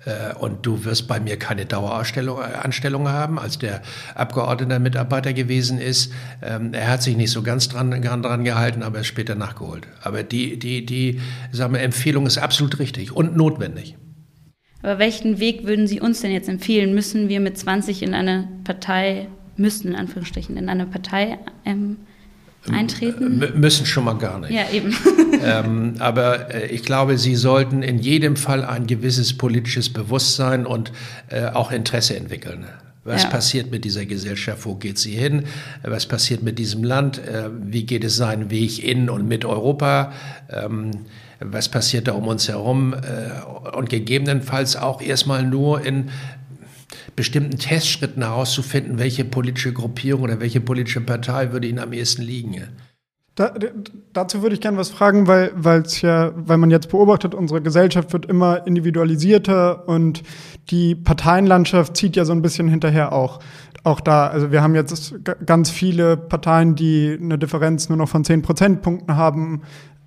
Äh, 0.06 0.34
und 0.36 0.66
du 0.66 0.86
wirst 0.86 1.08
bei 1.08 1.20
mir 1.20 1.38
keine 1.38 1.66
Daueranstellung 1.66 3.10
haben, 3.10 3.40
als 3.40 3.60
der 3.60 3.82
Abgeordnete 4.16 4.80
Mitarbeiter 4.80 5.34
gewesen 5.34 5.80
ist. 5.80 6.12
Ähm, 6.42 6.74
er 6.74 6.90
hat 6.90 7.04
sich 7.04 7.16
nicht 7.16 7.32
so 7.32 7.42
ganz 7.42 7.70
dran, 7.70 7.92
dran 7.92 8.44
gehalten, 8.44 8.84
aber 8.84 8.98
er 8.98 9.02
ist 9.02 9.08
später 9.08 9.36
nachgeholt. 9.36 9.88
Aber 10.02 10.24
die, 10.24 10.58
die, 10.58 10.86
die 10.86 11.22
sagen 11.52 11.74
wir, 11.74 11.82
Empfehlung 11.82 12.26
ist 12.26 12.38
absolut 12.38 12.80
richtig 12.80 13.16
und 13.16 13.36
notwendig. 13.36 13.98
Aber 14.82 15.00
welchen 15.00 15.40
Weg 15.40 15.66
würden 15.66 15.88
Sie 15.88 16.02
uns 16.02 16.22
denn 16.22 16.32
jetzt 16.32 16.50
empfehlen? 16.50 16.94
Müssen 16.94 17.30
wir 17.30 17.40
mit 17.40 17.58
20 17.58 18.04
in 18.04 18.14
eine 18.14 18.50
Partei, 18.66 19.28
müssten 19.58 19.90
in 19.90 19.96
Anführungsstrichen, 19.96 20.58
in 20.58 20.70
eine 20.70 20.86
Partei 20.86 21.38
ähm, 21.66 21.98
eintreten? 22.72 23.42
M 23.42 23.60
müssen 23.60 23.86
schon 23.86 24.06
mal 24.06 24.18
gar 24.18 24.40
nicht. 24.40 24.52
Ja, 24.52 24.70
eben. 24.72 24.96
ähm, 25.44 25.96
aber 26.00 26.54
äh, 26.54 26.68
ich 26.68 26.84
glaube, 26.84 27.18
Sie 27.18 27.36
sollten 27.36 27.84
in 27.84 28.00
jedem 28.00 28.36
Fall 28.36 28.64
ein 28.64 28.88
gewisses 28.88 29.38
politisches 29.38 29.92
Bewusstsein 29.92 30.66
und 30.66 30.92
äh, 31.30 31.46
auch 31.48 31.72
Interesse 31.72 32.16
entwickeln. 32.16 32.66
Was 33.06 33.24
ja. 33.24 33.30
passiert 33.30 33.70
mit 33.70 33.84
dieser 33.84 34.06
Gesellschaft? 34.06 34.66
Wo 34.66 34.76
geht 34.76 34.98
sie 34.98 35.12
hin? 35.12 35.44
Was 35.84 36.06
passiert 36.06 36.42
mit 36.42 36.58
diesem 36.58 36.86
Land? 36.86 37.20
Äh, 37.20 37.50
wie 37.62 37.86
geht 37.86 38.04
es 38.06 38.16
seinen 38.16 38.50
Weg 38.50 38.82
in 38.82 39.10
und 39.10 39.28
mit 39.28 39.44
Europa? 39.44 40.14
Ähm, 40.50 40.92
was 41.42 41.68
passiert 41.68 42.08
da 42.08 42.14
um 42.14 42.28
uns 42.28 42.48
herum? 42.48 42.94
Äh, 42.94 43.76
und 43.76 43.90
gegebenenfalls 43.90 44.78
auch 44.78 45.02
erstmal 45.02 45.44
nur 45.44 45.86
in 45.86 46.12
bestimmten 47.16 47.58
Testschritten 47.58 48.24
herauszufinden, 48.24 49.00
welche 49.00 49.26
politische 49.26 49.74
Gruppierung 49.74 50.24
oder 50.24 50.40
welche 50.40 50.62
politische 50.62 51.02
Partei 51.02 51.52
würde 51.52 51.68
Ihnen 51.68 51.80
am 51.80 51.94
ehesten 51.94 52.24
liegen. 52.24 52.62
Da, 53.36 53.52
dazu 54.14 54.44
würde 54.44 54.54
ich 54.54 54.62
gerne 54.62 54.78
was 54.78 54.92
fragen, 54.92 55.26
weil 55.26 55.52
weil's 55.56 56.02
ja, 56.02 56.34
weil 56.36 56.58
man 56.58 56.70
jetzt 56.70 56.90
beobachtet, 56.90 57.34
unsere 57.34 57.64
Gesellschaft 57.64 58.14
wird 58.14 58.28
immer 58.28 58.68
individualisierter 58.68 59.88
und 59.88 60.22
die 60.70 60.94
Parteienlandschaft 60.94 61.98
zieht 61.98 62.16
ja 62.16 62.26
so 62.26 62.34
ein 62.34 62.44
bisschen 62.44 62.68
hinterher 62.68 63.12
auch. 63.12 63.40
Auch 63.84 64.02
da, 64.02 64.28
also 64.28 64.52
wir 64.52 64.62
haben 64.62 64.76
jetzt 64.76 65.16
ganz 65.46 65.72
viele 65.72 66.16
Parteien, 66.16 66.76
die 66.76 67.18
eine 67.20 67.40
Differenz 67.40 67.90
nur 67.90 67.98
noch 67.98 68.08
von 68.08 68.24
10 68.24 68.44
Prozentpunkten 68.44 69.18
haben. 69.18 69.64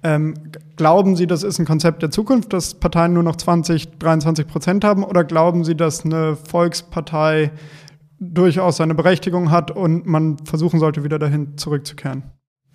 Ähm, 0.07 0.35
glauben 0.77 1.17
Sie, 1.17 1.27
das 1.27 1.43
ist 1.43 1.59
ein 1.59 1.67
Konzept 1.67 2.01
der 2.01 2.13
Zukunft, 2.13 2.53
dass 2.53 2.75
Parteien 2.75 3.13
nur 3.13 3.25
noch 3.25 3.35
20, 3.35 3.99
23 3.99 4.47
Prozent 4.47 4.85
haben? 4.85 5.03
Oder 5.03 5.25
glauben 5.25 5.65
Sie, 5.65 5.75
dass 5.75 6.05
eine 6.05 6.37
Volkspartei 6.37 7.51
durchaus 8.21 8.77
seine 8.77 8.95
Berechtigung 8.95 9.51
hat 9.51 9.73
und 9.73 10.07
man 10.07 10.39
versuchen 10.45 10.79
sollte, 10.79 11.03
wieder 11.03 11.19
dahin 11.19 11.59
zurückzukehren? 11.59 12.23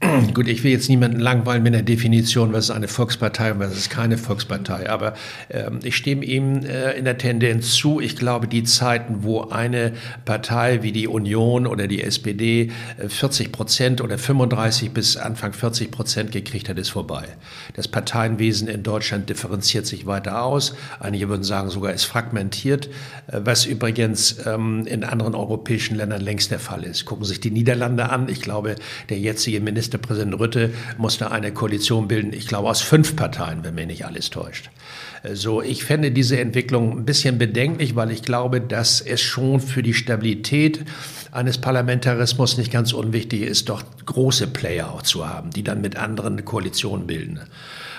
Gut, 0.34 0.48
ich 0.48 0.64
will 0.64 0.72
jetzt 0.72 0.90
niemanden 0.90 1.20
langweilen 1.20 1.62
mit 1.62 1.76
der 1.76 1.84
Definition, 1.84 2.54
was 2.54 2.66
ist 2.66 2.72
eine 2.72 2.88
Volkspartei 2.88 3.52
und 3.52 3.60
was 3.60 3.78
ist 3.78 3.92
keine 3.92 4.18
Volkspartei. 4.18 4.90
Aber 4.90 5.14
ähm, 5.50 5.80
ich 5.84 5.96
stimme 5.96 6.26
ihm 6.26 6.66
äh, 6.66 6.94
in 6.94 7.06
der 7.06 7.20
Tendenz 7.20 7.76
zu. 7.76 8.00
Ich 8.00 8.16
glaube, 8.16 8.48
die 8.48 8.64
Zeiten, 8.64 9.18
wo 9.22 9.50
eine 9.50 9.94
Partei 10.26 10.82
wie 10.82 10.92
die 10.92 11.08
Union 11.08 11.68
oder 11.68 11.88
die 11.88 12.02
SPD 12.02 12.72
äh, 12.98 13.10
40 13.10 13.52
Prozent 13.52 14.02
oder 14.02 14.18
35 14.18 14.92
bis 14.92 15.18
Anfang 15.18 15.54
40 15.54 15.92
Prozent 15.92 16.32
gekriegt 16.32 16.68
hat, 16.68 16.80
ist 16.80 16.90
vorbei. 16.90 17.28
Das 17.76 17.88
Parteienwesen 17.88 18.68
in 18.68 18.82
Deutschland 18.82 19.30
differenziert 19.30 19.86
sich 19.86 20.08
weiter 20.08 20.44
aus. 20.44 20.74
Einige 21.00 21.30
würden 21.30 21.44
sagen, 21.44 21.70
sogar 21.70 21.94
ist 21.94 22.06
fragmentiert, 22.06 22.88
äh, 23.28 23.42
was 23.44 23.66
übrigens 23.66 24.48
ähm, 24.48 24.88
in 24.88 25.04
anderen 25.04 25.36
europäischen 25.36 25.96
Ländern 25.96 26.22
längst 26.22 26.50
der 26.50 26.60
Fall 26.60 26.84
ist. 26.86 27.06
Gucken 27.06 27.24
Sie 27.24 27.30
sich 27.30 27.40
die 27.40 27.52
Niederlande 27.52 28.10
an. 28.10 28.30
Ich 28.30 28.42
glaube, 28.42 28.76
der 29.10 29.20
jetzige 29.20 29.62
Minister 29.62 29.91
Ministerpräsident 29.92 30.40
Rütte 30.40 30.70
musste 30.98 31.32
eine 31.32 31.52
Koalition 31.52 32.08
bilden, 32.08 32.32
ich 32.32 32.48
glaube 32.48 32.70
aus 32.70 32.82
fünf 32.82 33.18
Parteien, 33.18 33.64
wenn 33.64 33.76
mir 33.76 33.86
nicht 33.86 34.06
alles 34.06 34.30
täuscht. 34.30 34.70
So, 35.34 35.62
ich 35.62 35.84
fände 35.84 36.12
diese 36.12 36.40
Entwicklung 36.40 36.98
ein 36.98 37.06
bisschen 37.06 37.38
bedenklich, 37.38 37.96
weil 37.96 38.10
ich 38.12 38.24
glaube, 38.24 38.62
dass 38.62 39.02
es 39.02 39.20
schon 39.22 39.60
für 39.60 39.84
die 39.84 39.94
Stabilität 39.94 40.86
eines 41.32 41.58
Parlamentarismus 41.58 42.58
nicht 42.58 42.72
ganz 42.72 42.94
unwichtig 42.94 43.42
ist, 43.42 43.68
doch 43.68 43.84
große 44.06 44.48
Player 44.48 44.92
auch 44.92 45.02
zu 45.02 45.28
haben, 45.28 45.52
die 45.52 45.64
dann 45.64 45.82
mit 45.82 45.98
anderen 45.98 46.44
Koalitionen 46.46 47.06
bilden. 47.06 47.42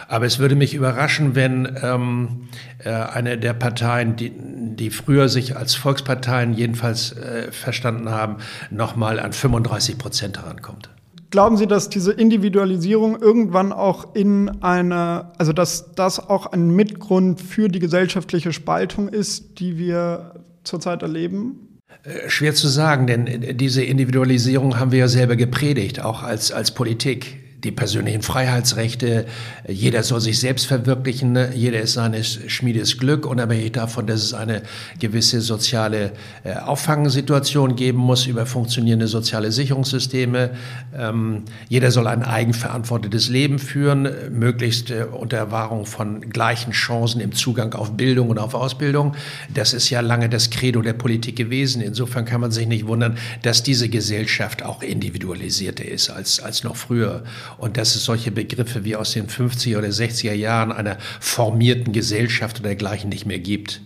Aber 0.08 0.26
es 0.26 0.38
würde 0.38 0.56
mich 0.56 0.74
überraschen, 0.74 1.34
wenn 1.34 1.78
ähm, 1.82 2.48
äh, 2.78 2.90
eine 2.90 3.38
der 3.38 3.52
Parteien, 3.52 4.16
die, 4.16 4.32
die 4.34 4.90
früher 4.90 5.28
sich 5.28 5.56
als 5.56 5.74
Volksparteien 5.74 6.54
jedenfalls 6.54 7.12
äh, 7.12 7.52
verstanden 7.52 8.10
haben, 8.10 8.36
nochmal 8.70 9.20
an 9.20 9.32
35 9.32 9.98
Prozent 9.98 10.38
herankommt. 10.38 10.91
Glauben 11.32 11.56
Sie, 11.56 11.66
dass 11.66 11.88
diese 11.88 12.12
Individualisierung 12.12 13.18
irgendwann 13.18 13.72
auch 13.72 14.14
in 14.14 14.62
eine, 14.62 15.32
also 15.38 15.54
dass 15.54 15.94
das 15.94 16.20
auch 16.20 16.44
ein 16.44 16.68
Mitgrund 16.76 17.40
für 17.40 17.70
die 17.70 17.78
gesellschaftliche 17.78 18.52
Spaltung 18.52 19.08
ist, 19.08 19.58
die 19.58 19.78
wir 19.78 20.34
zurzeit 20.62 21.00
erleben? 21.00 21.78
Äh, 22.04 22.28
schwer 22.28 22.54
zu 22.54 22.68
sagen, 22.68 23.06
denn 23.06 23.56
diese 23.56 23.82
Individualisierung 23.82 24.78
haben 24.78 24.92
wir 24.92 24.98
ja 24.98 25.08
selber 25.08 25.36
gepredigt, 25.36 26.04
auch 26.04 26.22
als, 26.22 26.52
als 26.52 26.74
Politik 26.74 27.41
die 27.64 27.70
persönlichen 27.70 28.22
Freiheitsrechte, 28.22 29.26
jeder 29.68 30.02
soll 30.02 30.20
sich 30.20 30.40
selbst 30.40 30.66
verwirklichen, 30.66 31.38
jeder 31.54 31.80
ist 31.80 31.92
seines 31.92 32.40
Schmiedes 32.48 32.98
Glück, 32.98 33.24
unabhängig 33.24 33.72
davon, 33.72 34.06
dass 34.06 34.22
es 34.22 34.34
eine 34.34 34.62
gewisse 34.98 35.40
soziale 35.40 36.12
äh, 36.42 36.54
Auffangsituation 36.54 37.76
geben 37.76 37.98
muss 37.98 38.26
über 38.26 38.46
funktionierende 38.46 39.06
soziale 39.06 39.52
Sicherungssysteme. 39.52 40.50
Ähm, 40.96 41.44
jeder 41.68 41.92
soll 41.92 42.08
ein 42.08 42.24
eigenverantwortetes 42.24 43.28
Leben 43.28 43.60
führen, 43.60 44.08
möglichst 44.32 44.90
äh, 44.90 45.04
unter 45.04 45.52
Wahrung 45.52 45.86
von 45.86 46.20
gleichen 46.30 46.72
Chancen 46.72 47.20
im 47.20 47.32
Zugang 47.32 47.74
auf 47.74 47.96
Bildung 47.96 48.30
und 48.30 48.38
auf 48.38 48.54
Ausbildung. 48.54 49.14
Das 49.54 49.72
ist 49.72 49.88
ja 49.88 50.00
lange 50.00 50.28
das 50.28 50.50
Credo 50.50 50.82
der 50.82 50.94
Politik 50.94 51.36
gewesen. 51.36 51.80
Insofern 51.80 52.24
kann 52.24 52.40
man 52.40 52.50
sich 52.50 52.66
nicht 52.66 52.88
wundern, 52.88 53.16
dass 53.42 53.62
diese 53.62 53.88
Gesellschaft 53.88 54.64
auch 54.64 54.82
individualisierter 54.82 55.84
ist 55.84 56.10
als, 56.10 56.40
als 56.40 56.64
noch 56.64 56.74
früher 56.74 57.22
und 57.58 57.76
dass 57.76 57.94
es 57.94 58.04
solche 58.04 58.30
Begriffe 58.30 58.84
wie 58.84 58.96
aus 58.96 59.12
den 59.12 59.28
50er 59.28 59.78
oder 59.78 59.88
60er 59.88 60.32
Jahren 60.32 60.72
einer 60.72 60.98
formierten 61.20 61.92
Gesellschaft 61.92 62.60
oder 62.60 62.68
dergleichen 62.68 63.10
nicht 63.10 63.26
mehr 63.26 63.38
gibt. 63.38 63.80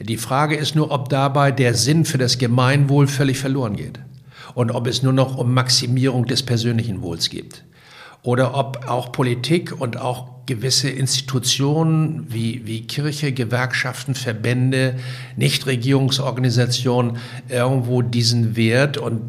Die 0.00 0.16
Frage 0.16 0.56
ist 0.56 0.74
nur, 0.74 0.90
ob 0.90 1.08
dabei 1.08 1.52
der 1.52 1.74
Sinn 1.74 2.04
für 2.04 2.18
das 2.18 2.38
Gemeinwohl 2.38 3.06
völlig 3.06 3.38
verloren 3.38 3.76
geht 3.76 4.00
und 4.54 4.70
ob 4.70 4.86
es 4.86 5.02
nur 5.02 5.12
noch 5.12 5.36
um 5.36 5.54
Maximierung 5.54 6.26
des 6.26 6.42
persönlichen 6.42 7.02
Wohls 7.02 7.30
geht 7.30 7.64
oder 8.22 8.54
ob 8.56 8.88
auch 8.88 9.12
Politik 9.12 9.80
und 9.80 9.96
auch 9.96 10.46
gewisse 10.46 10.90
Institutionen 10.90 12.26
wie, 12.32 12.66
wie 12.66 12.86
Kirche, 12.86 13.32
Gewerkschaften, 13.32 14.14
Verbände, 14.14 14.96
Nichtregierungsorganisationen 15.36 17.18
irgendwo 17.48 18.02
diesen 18.02 18.56
Wert 18.56 18.98
und 18.98 19.22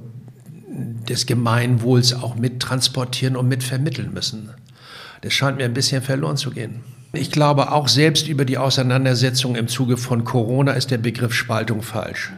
des 1.08 1.26
Gemeinwohls 1.26 2.14
auch 2.14 2.36
mittransportieren 2.36 3.36
und 3.36 3.48
mitvermitteln 3.48 4.14
müssen. 4.14 4.50
Das 5.22 5.34
scheint 5.34 5.58
mir 5.58 5.66
ein 5.66 5.74
bisschen 5.74 6.02
verloren 6.02 6.38
zu 6.38 6.52
gehen. 6.52 6.82
Ich 7.14 7.32
glaube, 7.32 7.72
auch 7.72 7.88
selbst 7.88 8.28
über 8.28 8.44
die 8.44 8.58
Auseinandersetzung 8.58 9.56
im 9.56 9.68
Zuge 9.68 9.98
von 9.98 10.24
Corona 10.24 10.74
ist 10.74 10.90
der 10.90 10.98
Begriff 10.98 11.34
Spaltung 11.34 11.82
falsch. 11.82 12.34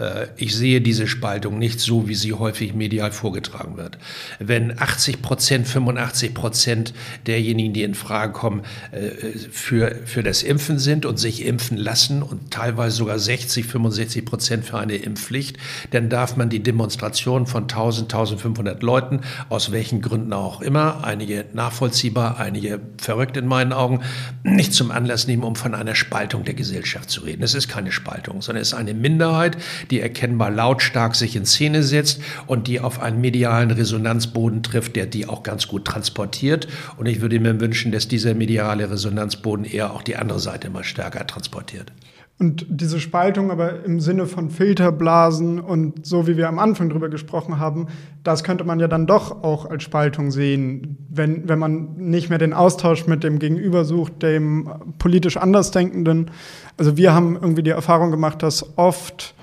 Äh, 0.00 0.28
ich 0.36 0.56
sehe 0.56 0.80
diese 0.80 1.06
Spaltung 1.06 1.58
nicht 1.58 1.80
so, 1.80 2.08
wie 2.08 2.14
sie 2.14 2.32
häufig 2.32 2.74
medial 2.74 3.12
vorgetragen 3.12 3.76
wird. 3.76 3.98
Wenn 4.38 4.80
80 4.80 5.22
Prozent, 5.22 5.68
85 5.68 6.34
Prozent 6.34 6.94
derjenigen, 7.26 7.72
die 7.72 7.82
in 7.82 7.94
Frage 7.94 8.32
kommen, 8.32 8.62
äh, 8.92 9.10
für, 9.50 9.94
für 10.06 10.22
das 10.22 10.42
Impfen 10.42 10.78
sind 10.78 11.06
und 11.06 11.18
sich 11.18 11.44
impfen 11.44 11.76
lassen 11.76 12.22
und 12.22 12.50
teilweise 12.50 12.96
sogar 12.96 13.18
60, 13.18 13.66
65 13.66 14.24
Prozent 14.24 14.64
für 14.64 14.78
eine 14.78 14.96
Impfpflicht, 14.96 15.58
dann 15.90 16.08
darf 16.08 16.36
man 16.36 16.48
die 16.48 16.62
Demonstration 16.62 17.46
von 17.46 17.64
1000, 17.64 18.12
1500 18.12 18.82
Leuten, 18.82 19.20
aus 19.48 19.72
welchen 19.72 20.00
Gründen 20.00 20.32
auch 20.32 20.60
immer, 20.60 21.04
einige 21.04 21.44
nachvollziehbar, 21.52 22.38
einige 22.38 22.80
verrückt 22.98 23.36
in 23.36 23.46
meinen 23.46 23.72
Augen, 23.72 24.00
nicht 24.42 24.72
zum 24.72 24.90
Anlass 24.90 25.26
nehmen, 25.26 25.42
um 25.42 25.56
von 25.56 25.74
einer 25.74 25.94
Spaltung 25.94 26.44
der 26.44 26.54
Gesellschaft 26.54 27.10
zu 27.10 27.22
reden. 27.22 27.42
Es 27.42 27.54
ist 27.54 27.68
keine 27.68 27.92
Spaltung, 27.92 28.42
sondern 28.42 28.62
es 28.62 28.68
ist 28.68 28.74
eine 28.74 28.94
Minderheit, 28.94 29.56
die 29.90 30.00
erkennbar 30.00 30.50
lautstark 30.50 31.14
sich 31.14 31.36
in 31.36 31.46
Szene 31.46 31.82
setzt 31.82 32.20
und 32.46 32.66
die 32.66 32.80
auf 32.80 33.00
einen 33.00 33.20
medialen 33.20 33.70
Resonanzboden 33.70 34.62
trifft, 34.62 34.96
der 34.96 35.06
die 35.06 35.26
auch 35.26 35.42
ganz 35.42 35.68
gut 35.68 35.84
transportiert. 35.84 36.68
Und 36.96 37.06
ich 37.06 37.20
würde 37.20 37.40
mir 37.40 37.60
wünschen, 37.60 37.92
dass 37.92 38.08
dieser 38.08 38.34
mediale 38.34 38.90
Resonanzboden 38.90 39.64
eher 39.64 39.92
auch 39.92 40.02
die 40.02 40.16
andere 40.16 40.40
Seite 40.40 40.68
immer 40.68 40.84
stärker 40.84 41.26
transportiert. 41.26 41.92
Und 42.40 42.64
diese 42.70 43.00
Spaltung 43.00 43.50
aber 43.50 43.84
im 43.84 44.00
Sinne 44.00 44.24
von 44.24 44.48
Filterblasen 44.48 45.60
und 45.60 46.06
so 46.06 46.26
wie 46.26 46.38
wir 46.38 46.48
am 46.48 46.58
Anfang 46.58 46.88
drüber 46.88 47.10
gesprochen 47.10 47.58
haben, 47.58 47.88
das 48.24 48.44
könnte 48.44 48.64
man 48.64 48.80
ja 48.80 48.88
dann 48.88 49.06
doch 49.06 49.42
auch 49.42 49.66
als 49.66 49.82
Spaltung 49.82 50.30
sehen, 50.30 50.96
wenn, 51.10 51.50
wenn 51.50 51.58
man 51.58 51.96
nicht 51.96 52.30
mehr 52.30 52.38
den 52.38 52.54
Austausch 52.54 53.06
mit 53.06 53.24
dem 53.24 53.40
Gegenüber 53.40 53.84
sucht, 53.84 54.22
dem 54.22 54.70
politisch 54.98 55.36
Andersdenkenden. 55.36 56.30
Also 56.78 56.96
wir 56.96 57.12
haben 57.12 57.36
irgendwie 57.36 57.62
die 57.62 57.70
Erfahrung 57.70 58.10
gemacht, 58.10 58.42
dass 58.42 58.78
oft 58.78 59.34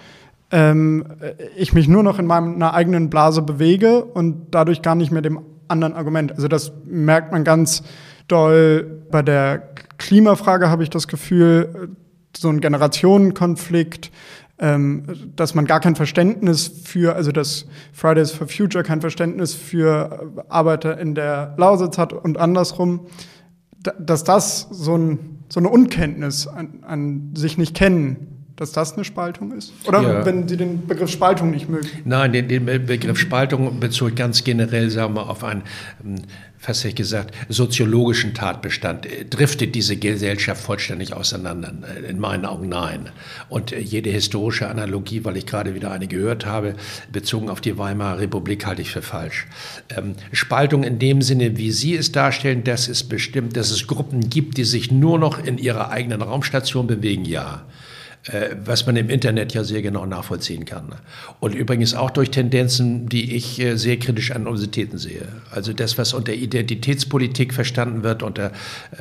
ähm, 0.51 1.05
ich 1.55 1.73
mich 1.73 1.87
nur 1.87 2.03
noch 2.03 2.19
in 2.19 2.25
meiner 2.25 2.73
eigenen 2.73 3.09
Blase 3.09 3.41
bewege 3.41 4.03
und 4.03 4.47
dadurch 4.51 4.81
gar 4.81 4.95
nicht 4.95 5.11
mehr 5.11 5.21
dem 5.21 5.41
anderen 5.67 5.93
Argument. 5.93 6.31
Also 6.31 6.47
das 6.47 6.71
merkt 6.85 7.31
man 7.31 7.43
ganz 7.43 7.83
doll 8.27 9.03
bei 9.11 9.21
der 9.21 9.69
Klimafrage, 9.97 10.69
habe 10.69 10.83
ich 10.83 10.89
das 10.89 11.07
Gefühl, 11.07 11.89
so 12.35 12.49
ein 12.49 12.61
Generationenkonflikt, 12.61 14.11
ähm, 14.59 15.03
dass 15.35 15.53
man 15.53 15.65
gar 15.65 15.79
kein 15.79 15.95
Verständnis 15.95 16.67
für, 16.67 17.15
also 17.15 17.31
dass 17.31 17.65
Fridays 17.93 18.31
for 18.31 18.47
Future 18.47 18.83
kein 18.83 19.01
Verständnis 19.01 19.53
für 19.53 20.31
Arbeiter 20.49 20.97
in 20.97 21.15
der 21.15 21.55
Lausitz 21.57 21.97
hat 21.97 22.13
und 22.13 22.37
andersrum, 22.37 23.07
dass 23.99 24.23
das 24.23 24.67
so, 24.71 24.95
ein, 24.95 25.39
so 25.49 25.59
eine 25.59 25.69
Unkenntnis 25.69 26.47
an, 26.47 26.83
an 26.83 27.33
sich 27.35 27.57
nicht 27.57 27.75
kennen 27.75 28.36
dass 28.57 28.71
das 28.71 28.93
eine 28.93 29.05
Spaltung 29.05 29.51
ist? 29.51 29.71
Oder 29.87 30.01
ja. 30.01 30.25
wenn 30.25 30.47
Sie 30.47 30.57
den 30.57 30.87
Begriff 30.87 31.11
Spaltung 31.11 31.51
nicht 31.51 31.69
mögen? 31.69 31.87
Nein, 32.05 32.33
den, 32.33 32.47
den 32.47 32.65
Begriff 32.65 33.19
Spaltung 33.19 33.79
bezog 33.79 34.15
ganz 34.15 34.43
generell, 34.43 34.89
sagen 34.89 35.13
wir, 35.13 35.29
auf 35.29 35.43
einen, 35.43 35.61
ähm, 36.03 36.15
fast 36.57 36.79
hätte 36.79 36.89
ich 36.89 36.95
gesagt, 36.95 37.35
soziologischen 37.49 38.33
Tatbestand. 38.33 39.07
Driftet 39.29 39.75
diese 39.75 39.95
Gesellschaft 39.95 40.59
vollständig 40.59 41.13
auseinander? 41.13 41.71
In 42.09 42.19
meinen 42.19 42.45
Augen 42.45 42.67
nein. 42.67 43.09
Und 43.47 43.69
jede 43.71 44.09
historische 44.09 44.67
Analogie, 44.67 45.23
weil 45.23 45.37
ich 45.37 45.45
gerade 45.45 45.75
wieder 45.75 45.91
eine 45.91 46.07
gehört 46.07 46.47
habe, 46.47 46.73
bezogen 47.11 47.51
auf 47.51 47.61
die 47.61 47.77
Weimarer 47.77 48.21
Republik, 48.21 48.65
halte 48.65 48.81
ich 48.81 48.89
für 48.89 49.03
falsch. 49.03 49.45
Ähm, 49.95 50.15
Spaltung 50.31 50.83
in 50.83 50.97
dem 50.97 51.21
Sinne, 51.21 51.57
wie 51.57 51.69
Sie 51.69 51.95
es 51.95 52.11
darstellen, 52.11 52.63
dass 52.63 52.87
es 52.87 53.03
bestimmt, 53.03 53.55
dass 53.55 53.69
es 53.69 53.85
Gruppen 53.85 54.31
gibt, 54.31 54.57
die 54.57 54.63
sich 54.63 54.91
nur 54.91 55.19
noch 55.19 55.45
in 55.45 55.59
ihrer 55.59 55.91
eigenen 55.91 56.23
Raumstation 56.23 56.87
bewegen, 56.87 57.23
ja. 57.23 57.63
Äh, 58.27 58.55
was 58.65 58.85
man 58.85 58.95
im 58.97 59.09
Internet 59.09 59.53
ja 59.53 59.63
sehr 59.63 59.81
genau 59.81 60.05
nachvollziehen 60.05 60.65
kann. 60.65 60.95
Und 61.39 61.55
übrigens 61.55 61.93
auch 61.93 62.09
durch 62.09 62.29
Tendenzen, 62.29 63.07
die 63.07 63.35
ich 63.35 63.59
äh, 63.59 63.77
sehr 63.77 63.97
kritisch 63.97 64.31
an 64.31 64.47
Universitäten 64.47 64.97
sehe. 64.97 65.27
Also 65.51 65.71
das, 65.71 65.97
was 65.97 66.13
unter 66.13 66.33
Identitätspolitik 66.33 67.53
verstanden 67.53 68.03
wird, 68.03 68.23
unter 68.23 68.51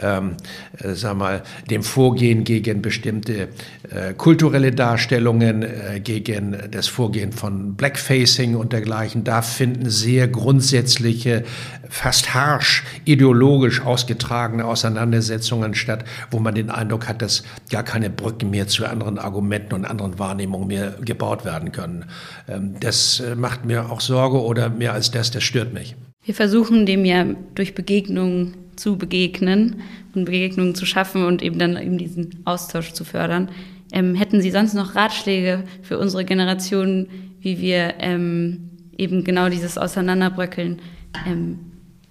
ähm, 0.01 0.37
äh, 0.79 0.95
sag 0.95 1.17
mal, 1.17 1.43
dem 1.71 1.83
Vorgehen 1.83 2.45
gegen 2.45 2.83
bestimmte 2.83 3.49
äh, 3.91 4.15
kulturelle 4.17 4.71
Darstellungen, 4.71 5.63
äh, 5.63 6.01
gegen 6.01 6.57
das 6.71 6.87
Vorgehen 6.87 7.33
von 7.33 7.75
Blackfacing 7.75 8.55
und 8.55 8.73
dergleichen, 8.73 9.25
da 9.25 9.43
finden 9.43 9.91
sehr 9.91 10.29
grundsätzliche, 10.29 11.43
fast 11.89 12.35
harsch 12.35 12.85
ideologisch 13.05 13.81
ausgetragene 13.81 14.65
Auseinandersetzungen 14.65 15.75
statt, 15.75 16.05
wo 16.31 16.39
man 16.39 16.55
den 16.55 16.71
Eindruck 16.71 17.09
hat, 17.09 17.23
dass 17.23 17.43
gar 17.71 17.83
keine 17.83 18.11
Brücken 18.11 18.51
mehr 18.51 18.69
zu 18.69 18.87
anderen 18.87 19.19
Argumenten 19.19 19.75
und 19.75 19.85
anderen 19.85 20.19
Wahrnehmungen 20.19 20.69
mehr 20.69 20.97
gebaut 21.01 21.45
werden 21.45 21.73
können. 21.73 22.07
Ähm, 22.49 22.75
das 22.81 23.21
äh, 23.21 23.35
macht 23.35 23.65
mir 23.65 23.91
auch 23.91 24.01
Sorge 24.01 24.43
oder 24.43 24.69
mehr 24.69 24.93
als 24.93 25.11
das, 25.11 25.31
das 25.31 25.45
stört 25.45 25.73
mich. 25.73 25.97
Wir 26.25 26.35
versuchen 26.35 26.87
dem 26.87 27.05
ja 27.05 27.25
durch 27.55 27.75
Begegnungen 27.75 28.55
zu 28.77 28.99
begegnen 28.99 29.81
und 30.15 30.25
Begegnungen 30.25 30.75
zu 30.75 30.87
schaffen 30.87 31.25
und 31.25 31.43
eben 31.43 31.59
dann 31.59 31.77
eben 31.77 31.99
diesen 31.99 32.43
Austausch 32.45 32.93
zu 32.93 33.05
fördern. 33.05 33.49
Ähm, 33.93 34.15
hätten 34.15 34.41
Sie 34.41 34.51
sonst 34.51 34.75
noch 34.75 34.95
Ratschläge 34.95 35.65
für 35.83 35.99
unsere 35.99 36.25
Generation, 36.25 37.07
wie 37.41 37.61
wir 37.61 37.95
ähm, 38.01 38.71
eben 38.99 39.25
genau 39.25 39.49
dieses 39.49 39.79
Auseinanderbröckeln 39.79 40.81
ähm, 41.27 41.59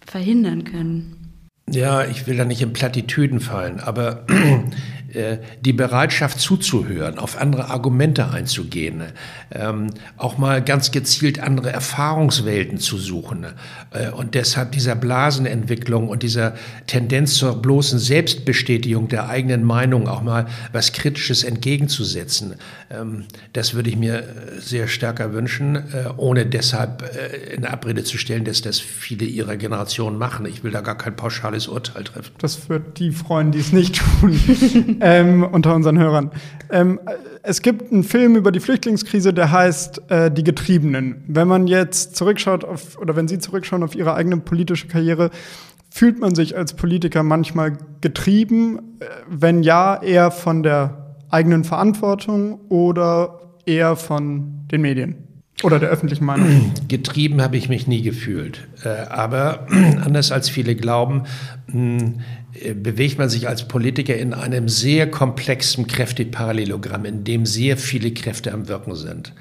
verhindern 0.05 0.63
können? 0.63 1.15
Ja, 1.69 2.05
ich 2.05 2.27
will 2.27 2.37
da 2.37 2.45
nicht 2.45 2.61
in 2.61 2.73
Plattitüden 2.73 3.39
fallen, 3.39 3.79
aber 3.79 4.25
die 5.61 5.73
Bereitschaft 5.73 6.39
zuzuhören, 6.39 7.17
auf 7.17 7.39
andere 7.39 7.69
Argumente 7.69 8.29
einzugehen, 8.29 9.03
ähm, 9.51 9.91
auch 10.17 10.37
mal 10.37 10.61
ganz 10.61 10.91
gezielt 10.91 11.39
andere 11.39 11.71
Erfahrungswelten 11.71 12.77
zu 12.77 12.97
suchen. 12.97 13.45
Äh, 13.91 14.09
und 14.09 14.35
deshalb 14.35 14.71
dieser 14.71 14.95
Blasenentwicklung 14.95 16.09
und 16.09 16.23
dieser 16.23 16.55
Tendenz 16.87 17.35
zur 17.35 17.61
bloßen 17.61 17.99
Selbstbestätigung 17.99 19.07
der 19.07 19.29
eigenen 19.29 19.63
Meinung 19.63 20.07
auch 20.07 20.21
mal 20.21 20.47
was 20.71 20.93
Kritisches 20.93 21.43
entgegenzusetzen, 21.43 22.55
ähm, 22.89 23.25
das 23.53 23.73
würde 23.73 23.89
ich 23.89 23.97
mir 23.97 24.23
sehr 24.59 24.87
stärker 24.87 25.33
wünschen, 25.33 25.75
äh, 25.75 26.09
ohne 26.17 26.45
deshalb 26.45 27.03
in 27.55 27.65
Abrede 27.65 28.03
zu 28.03 28.17
stellen, 28.17 28.45
dass 28.45 28.61
das 28.61 28.79
viele 28.79 29.25
ihrer 29.25 29.57
Generation 29.57 30.17
machen. 30.17 30.45
Ich 30.45 30.63
will 30.63 30.71
da 30.71 30.81
gar 30.81 30.97
kein 30.97 31.15
pauschales 31.15 31.67
Urteil 31.67 32.03
treffen. 32.03 32.31
Das 32.39 32.69
wird 32.69 32.99
die 32.99 33.11
freuen, 33.11 33.51
die 33.51 33.59
es 33.59 33.71
nicht 33.71 34.01
tun. 34.19 34.39
ähm, 35.05 35.43
unter 35.43 35.75
unseren 35.75 35.99
Hörern. 35.99 36.31
Ähm, 36.71 36.99
es 37.43 37.61
gibt 37.61 37.91
einen 37.91 38.03
Film 38.03 38.35
über 38.35 38.51
die 38.51 38.59
Flüchtlingskrise, 38.59 39.33
der 39.35 39.51
heißt 39.51 40.09
äh, 40.09 40.31
Die 40.31 40.43
Getriebenen. 40.43 41.23
Wenn 41.27 41.47
man 41.47 41.67
jetzt 41.67 42.15
zurückschaut 42.15 42.65
auf, 42.65 42.97
oder 42.97 43.15
wenn 43.15 43.27
Sie 43.27 43.37
zurückschauen 43.37 43.83
auf 43.83 43.93
Ihre 43.93 44.15
eigene 44.15 44.37
politische 44.37 44.87
Karriere, 44.87 45.29
fühlt 45.91 46.19
man 46.19 46.33
sich 46.33 46.57
als 46.57 46.73
Politiker 46.73 47.21
manchmal 47.21 47.77
getrieben? 48.01 48.79
Äh, 48.99 49.05
wenn 49.29 49.61
ja, 49.61 50.01
eher 50.01 50.31
von 50.31 50.63
der 50.63 51.15
eigenen 51.29 51.65
Verantwortung 51.65 52.61
oder 52.69 53.41
eher 53.67 53.95
von 53.95 54.65
den 54.71 54.81
Medien? 54.81 55.17
Oder 55.63 55.77
der 55.77 55.89
öffentlichen 55.89 56.25
Meinung? 56.25 56.73
Getrieben 56.87 57.43
habe 57.43 57.57
ich 57.57 57.69
mich 57.69 57.85
nie 57.85 58.01
gefühlt. 58.01 58.67
Äh, 58.83 58.89
aber 59.07 59.67
anders 60.03 60.31
als 60.31 60.49
viele 60.49 60.75
glauben, 60.75 61.23
bewegt 62.75 63.17
man 63.17 63.29
sich 63.29 63.47
als 63.47 63.67
Politiker 63.67 64.15
in 64.15 64.33
einem 64.33 64.69
sehr 64.69 65.09
komplexen 65.09 65.87
Kräfteparallelogramm, 65.87 67.05
in 67.05 67.23
dem 67.23 67.45
sehr 67.45 67.77
viele 67.77 68.11
Kräfte 68.11 68.53
am 68.53 68.67
Wirken 68.67 68.95
sind. 68.95 69.33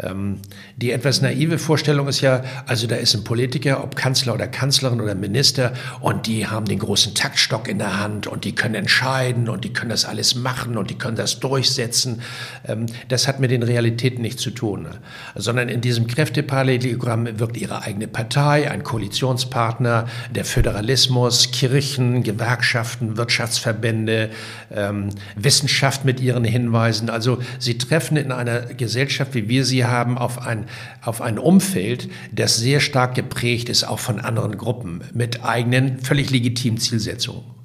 Ähm, 0.00 0.40
die 0.76 0.92
etwas 0.92 1.20
naive 1.22 1.58
Vorstellung 1.58 2.08
ist 2.08 2.20
ja, 2.20 2.42
also 2.66 2.86
da 2.86 2.96
ist 2.96 3.14
ein 3.14 3.24
Politiker, 3.24 3.82
ob 3.82 3.96
Kanzler 3.96 4.34
oder 4.34 4.46
Kanzlerin 4.46 5.00
oder 5.00 5.14
Minister, 5.14 5.72
und 6.00 6.26
die 6.26 6.46
haben 6.46 6.66
den 6.66 6.78
großen 6.78 7.14
Taktstock 7.14 7.68
in 7.68 7.78
der 7.78 8.00
Hand 8.00 8.26
und 8.26 8.44
die 8.44 8.54
können 8.54 8.74
entscheiden 8.74 9.48
und 9.48 9.64
die 9.64 9.72
können 9.72 9.90
das 9.90 10.04
alles 10.04 10.34
machen 10.34 10.76
und 10.76 10.90
die 10.90 10.96
können 10.96 11.16
das 11.16 11.40
durchsetzen. 11.40 12.22
Ähm, 12.66 12.86
das 13.08 13.26
hat 13.26 13.40
mit 13.40 13.50
den 13.50 13.62
Realitäten 13.62 14.22
nichts 14.22 14.42
zu 14.42 14.50
tun, 14.50 14.82
ne? 14.82 14.90
sondern 15.34 15.68
in 15.68 15.80
diesem 15.80 16.06
Kräfteparallelogramm 16.06 17.38
wirkt 17.38 17.56
ihre 17.56 17.82
eigene 17.82 18.08
Partei, 18.08 18.70
ein 18.70 18.82
Koalitionspartner, 18.82 20.06
der 20.34 20.44
Föderalismus, 20.44 21.50
Kirchen, 21.50 22.22
Gewerkschaften, 22.22 23.16
Wirtschaftsverbände, 23.16 24.30
ähm, 24.74 25.10
Wissenschaft 25.36 26.04
mit 26.04 26.20
ihren 26.20 26.44
Hinweisen. 26.44 27.10
Also 27.10 27.38
sie 27.58 27.78
treffen 27.78 28.16
in 28.16 28.32
einer 28.32 28.60
Gesellschaft, 28.60 29.34
wie 29.34 29.48
wir 29.48 29.64
sie 29.64 29.84
haben, 29.90 30.18
auf 30.18 30.46
ein, 30.46 30.66
auf 31.02 31.20
ein 31.20 31.38
Umfeld, 31.38 32.08
das 32.32 32.56
sehr 32.56 32.80
stark 32.80 33.14
geprägt 33.14 33.68
ist, 33.68 33.84
auch 33.84 33.98
von 33.98 34.20
anderen 34.20 34.56
Gruppen, 34.56 35.02
mit 35.12 35.44
eigenen, 35.44 35.98
völlig 35.98 36.30
legitimen 36.30 36.78
Zielsetzungen 36.78 37.58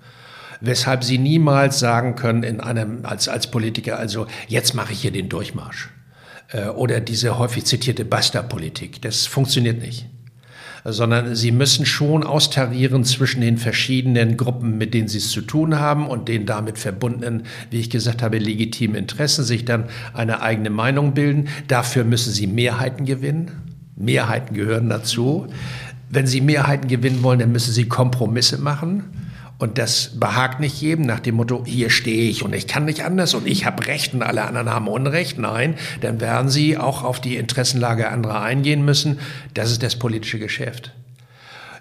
weshalb 0.65 1.03
sie 1.03 1.17
niemals 1.17 1.79
sagen 1.79 2.15
können 2.15 2.43
in 2.43 2.62
einem, 2.62 3.05
als, 3.05 3.27
als 3.27 3.51
Politiker, 3.51 3.99
also 3.99 4.27
jetzt 4.47 4.73
mache 4.73 4.93
ich 4.93 5.01
hier 5.01 5.12
den 5.12 5.27
Durchmarsch. 5.27 5.89
Äh, 6.53 6.67
oder 6.67 7.01
diese 7.01 7.38
häufig 7.38 7.65
zitierte 7.65 8.05
Basta-Politik. 8.05 9.01
Das 9.01 9.25
funktioniert 9.25 9.81
nicht 9.81 10.07
sondern 10.86 11.36
sie 11.36 11.52
müssen 11.52 11.86
schon 11.86 12.24
austarieren 12.24 13.06
zwischen 13.06 13.41
den 13.41 13.58
verschiedenen 13.58 14.36
Gruppen, 14.38 14.78
mit 14.78 14.93
denen 14.93 15.08
sie 15.08 15.19
es 15.19 15.30
zu 15.30 15.41
tun 15.41 15.80
haben 15.80 16.08
und 16.08 16.28
den 16.28 16.46
damit 16.46 16.78
verbundenen, 16.78 17.43
wie 17.69 17.80
ich 17.80 17.89
gesagt 17.89 18.22
habe, 18.22 18.38
legitimen 18.38 18.96
Interessen, 18.96 19.43
sich 19.43 19.65
dann 19.65 19.86
eine 20.13 20.41
eigene 20.41 20.69
Meinung 20.69 21.13
bilden. 21.13 21.48
Dafür 21.67 22.04
müssen 22.04 22.34
sie 22.34 22.48
Mehrheiten 22.48 23.06
gewinnen. 23.06 23.52
Mehrheiten 23.96 24.56
gehören 24.56 24.89
dazu. 24.89 25.48
Wenn 26.10 26.28
sie 26.28 26.41
Mehrheiten 26.41 26.88
gewinnen 26.88 27.24
wollen, 27.24 27.39
dann 27.39 27.52
müssen 27.52 27.74
sie 27.74 27.88
Kompromisse 27.88 28.58
machen. 28.58 29.04
Und 29.59 29.77
das 29.77 30.19
behagt 30.19 30.59
nicht 30.59 30.81
jedem 30.81 31.05
nach 31.05 31.19
dem 31.19 31.35
Motto, 31.35 31.63
hier 31.65 31.89
stehe 31.89 32.29
ich 32.29 32.43
und 32.43 32.53
ich 32.53 32.67
kann 32.67 32.85
nicht 32.85 33.05
anders 33.05 33.33
und 33.33 33.47
ich 33.47 33.65
habe 33.65 33.85
Recht 33.85 34.13
und 34.13 34.23
alle 34.23 34.43
anderen 34.43 34.69
haben 34.69 34.87
Unrecht. 34.87 35.37
Nein, 35.37 35.75
dann 36.01 36.19
werden 36.19 36.49
sie 36.49 36.77
auch 36.77 37.03
auf 37.03 37.21
die 37.21 37.37
Interessenlage 37.37 38.09
anderer 38.09 38.41
eingehen 38.41 38.83
müssen. 38.83 39.19
Das 39.53 39.71
ist 39.71 39.83
das 39.83 39.95
politische 39.95 40.39
Geschäft. 40.39 40.91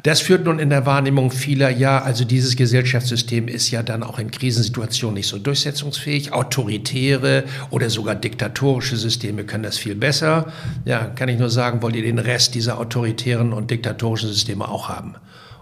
Das 0.02 0.20
führt 0.20 0.46
nun 0.46 0.58
in 0.58 0.68
der 0.68 0.85
Wahrnehmung 0.85 1.30
vieler, 1.30 1.70
ja, 1.70 2.02
also 2.02 2.24
dieses 2.24 2.56
Gesellschaftssystem 2.56 3.46
ist 3.46 3.70
ja 3.70 3.85
dann 3.85 4.02
auch 4.02 4.18
in 4.18 4.32
Krisensituationen 4.32 5.14
nicht 5.14 5.28
so 5.28 5.38
durchsetzungsfähig. 5.38 6.32
Autoritäre 6.32 7.44
oder 7.70 7.88
sogar 7.88 8.16
diktatorische 8.16 8.96
Systeme 8.96 9.44
können 9.44 9.62
das 9.62 9.78
viel 9.78 9.94
besser. 9.94 10.52
Ja, 10.85 11.04
kann 11.04 11.28
ich 11.28 11.38
nur 11.38 11.50
sagen, 11.50 11.82
wollt 11.82 11.94
ihr 11.94 12.02
den 12.02 12.18
Rest 12.18 12.56
dieser 12.56 12.78
autoritären 12.78 13.52
und 13.52 13.70
diktatorischen 13.70 14.28
Systeme 14.28 14.68
auch 14.68 14.88
haben? 14.88 15.14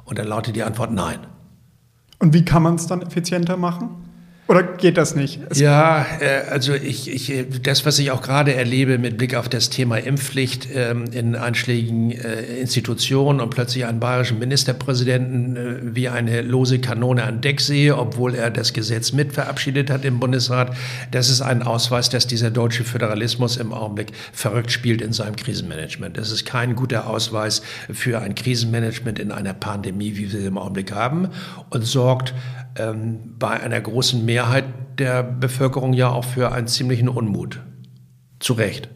Und 0.04 0.18
dann 0.18 0.26
lautet 0.26 0.56
die 0.56 0.62
Antwort 0.62 0.90
nein. 0.90 1.18
Und 2.20 2.34
wie 2.34 2.44
kann 2.44 2.62
man 2.62 2.76
es 2.76 2.86
dann 2.86 3.02
effizienter 3.02 3.56
machen? 3.56 3.88
Oder 4.50 4.64
geht 4.64 4.96
das 4.96 5.14
nicht? 5.14 5.38
Es 5.48 5.60
ja, 5.60 6.04
äh, 6.18 6.50
also 6.50 6.74
ich, 6.74 7.08
ich, 7.08 7.46
das, 7.62 7.86
was 7.86 8.00
ich 8.00 8.10
auch 8.10 8.20
gerade 8.20 8.52
erlebe 8.52 8.98
mit 8.98 9.16
Blick 9.16 9.36
auf 9.36 9.48
das 9.48 9.70
Thema 9.70 9.98
Impfpflicht 9.98 10.66
ähm, 10.74 11.04
in 11.12 11.36
einschlägigen 11.36 12.10
äh, 12.10 12.58
Institutionen 12.60 13.38
und 13.38 13.50
plötzlich 13.50 13.86
einen 13.86 14.00
bayerischen 14.00 14.40
Ministerpräsidenten 14.40 15.56
äh, 15.56 15.94
wie 15.94 16.08
eine 16.08 16.42
lose 16.42 16.80
Kanone 16.80 17.22
an 17.22 17.40
Deck 17.40 17.60
sehe, 17.60 17.96
obwohl 17.96 18.34
er 18.34 18.50
das 18.50 18.72
Gesetz 18.72 19.12
mit 19.12 19.34
verabschiedet 19.34 19.88
hat 19.88 20.04
im 20.04 20.18
Bundesrat, 20.18 20.76
das 21.12 21.30
ist 21.30 21.42
ein 21.42 21.62
Ausweis, 21.62 22.08
dass 22.08 22.26
dieser 22.26 22.50
deutsche 22.50 22.82
Föderalismus 22.82 23.56
im 23.56 23.72
Augenblick 23.72 24.10
verrückt 24.32 24.72
spielt 24.72 25.00
in 25.00 25.12
seinem 25.12 25.36
Krisenmanagement. 25.36 26.18
Das 26.18 26.32
ist 26.32 26.44
kein 26.44 26.74
guter 26.74 27.06
Ausweis 27.06 27.62
für 27.88 28.18
ein 28.18 28.34
Krisenmanagement 28.34 29.20
in 29.20 29.30
einer 29.30 29.54
Pandemie, 29.54 30.16
wie 30.16 30.32
wir 30.32 30.40
sie 30.40 30.46
im 30.46 30.58
Augenblick 30.58 30.90
haben 30.90 31.28
und 31.68 31.86
sorgt 31.86 32.34
ähm, 32.76 33.34
bei 33.38 33.60
einer 33.60 33.80
großen 33.80 34.24
Mehrheit 34.24 34.64
der 34.98 35.22
Bevölkerung 35.22 35.92
ja 35.92 36.10
auch 36.10 36.24
für 36.24 36.52
einen 36.52 36.66
ziemlichen 36.66 37.08
Unmut. 37.08 37.60
Zu 38.38 38.54
Recht. 38.54 38.88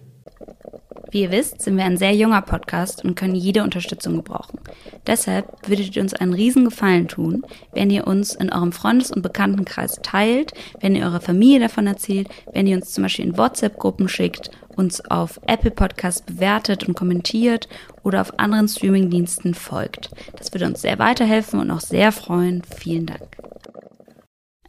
Wie 1.14 1.22
ihr 1.22 1.30
wisst, 1.30 1.62
sind 1.62 1.76
wir 1.76 1.84
ein 1.84 1.96
sehr 1.96 2.12
junger 2.12 2.42
Podcast 2.42 3.04
und 3.04 3.14
können 3.14 3.36
jede 3.36 3.62
Unterstützung 3.62 4.16
gebrauchen. 4.16 4.58
Deshalb 5.06 5.46
würdet 5.68 5.94
ihr 5.94 6.02
uns 6.02 6.12
einen 6.12 6.34
riesen 6.34 6.64
Gefallen 6.64 7.06
tun, 7.06 7.44
wenn 7.72 7.88
ihr 7.88 8.08
uns 8.08 8.34
in 8.34 8.52
eurem 8.52 8.72
Freundes- 8.72 9.12
und 9.12 9.22
Bekanntenkreis 9.22 10.00
teilt, 10.02 10.54
wenn 10.80 10.96
ihr 10.96 11.04
eurer 11.04 11.20
Familie 11.20 11.60
davon 11.60 11.86
erzählt, 11.86 12.28
wenn 12.52 12.66
ihr 12.66 12.74
uns 12.74 12.90
zum 12.90 13.04
Beispiel 13.04 13.26
in 13.26 13.38
WhatsApp-Gruppen 13.38 14.08
schickt, 14.08 14.50
uns 14.74 15.00
auf 15.08 15.38
Apple 15.46 15.70
Podcasts 15.70 16.22
bewertet 16.22 16.88
und 16.88 16.94
kommentiert 16.94 17.68
oder 18.02 18.20
auf 18.20 18.36
anderen 18.40 18.66
Streamingdiensten 18.66 19.54
folgt. 19.54 20.10
Das 20.36 20.52
würde 20.52 20.66
uns 20.66 20.82
sehr 20.82 20.98
weiterhelfen 20.98 21.60
und 21.60 21.70
auch 21.70 21.80
sehr 21.80 22.10
freuen. 22.10 22.62
Vielen 22.76 23.06
Dank. 23.06 23.36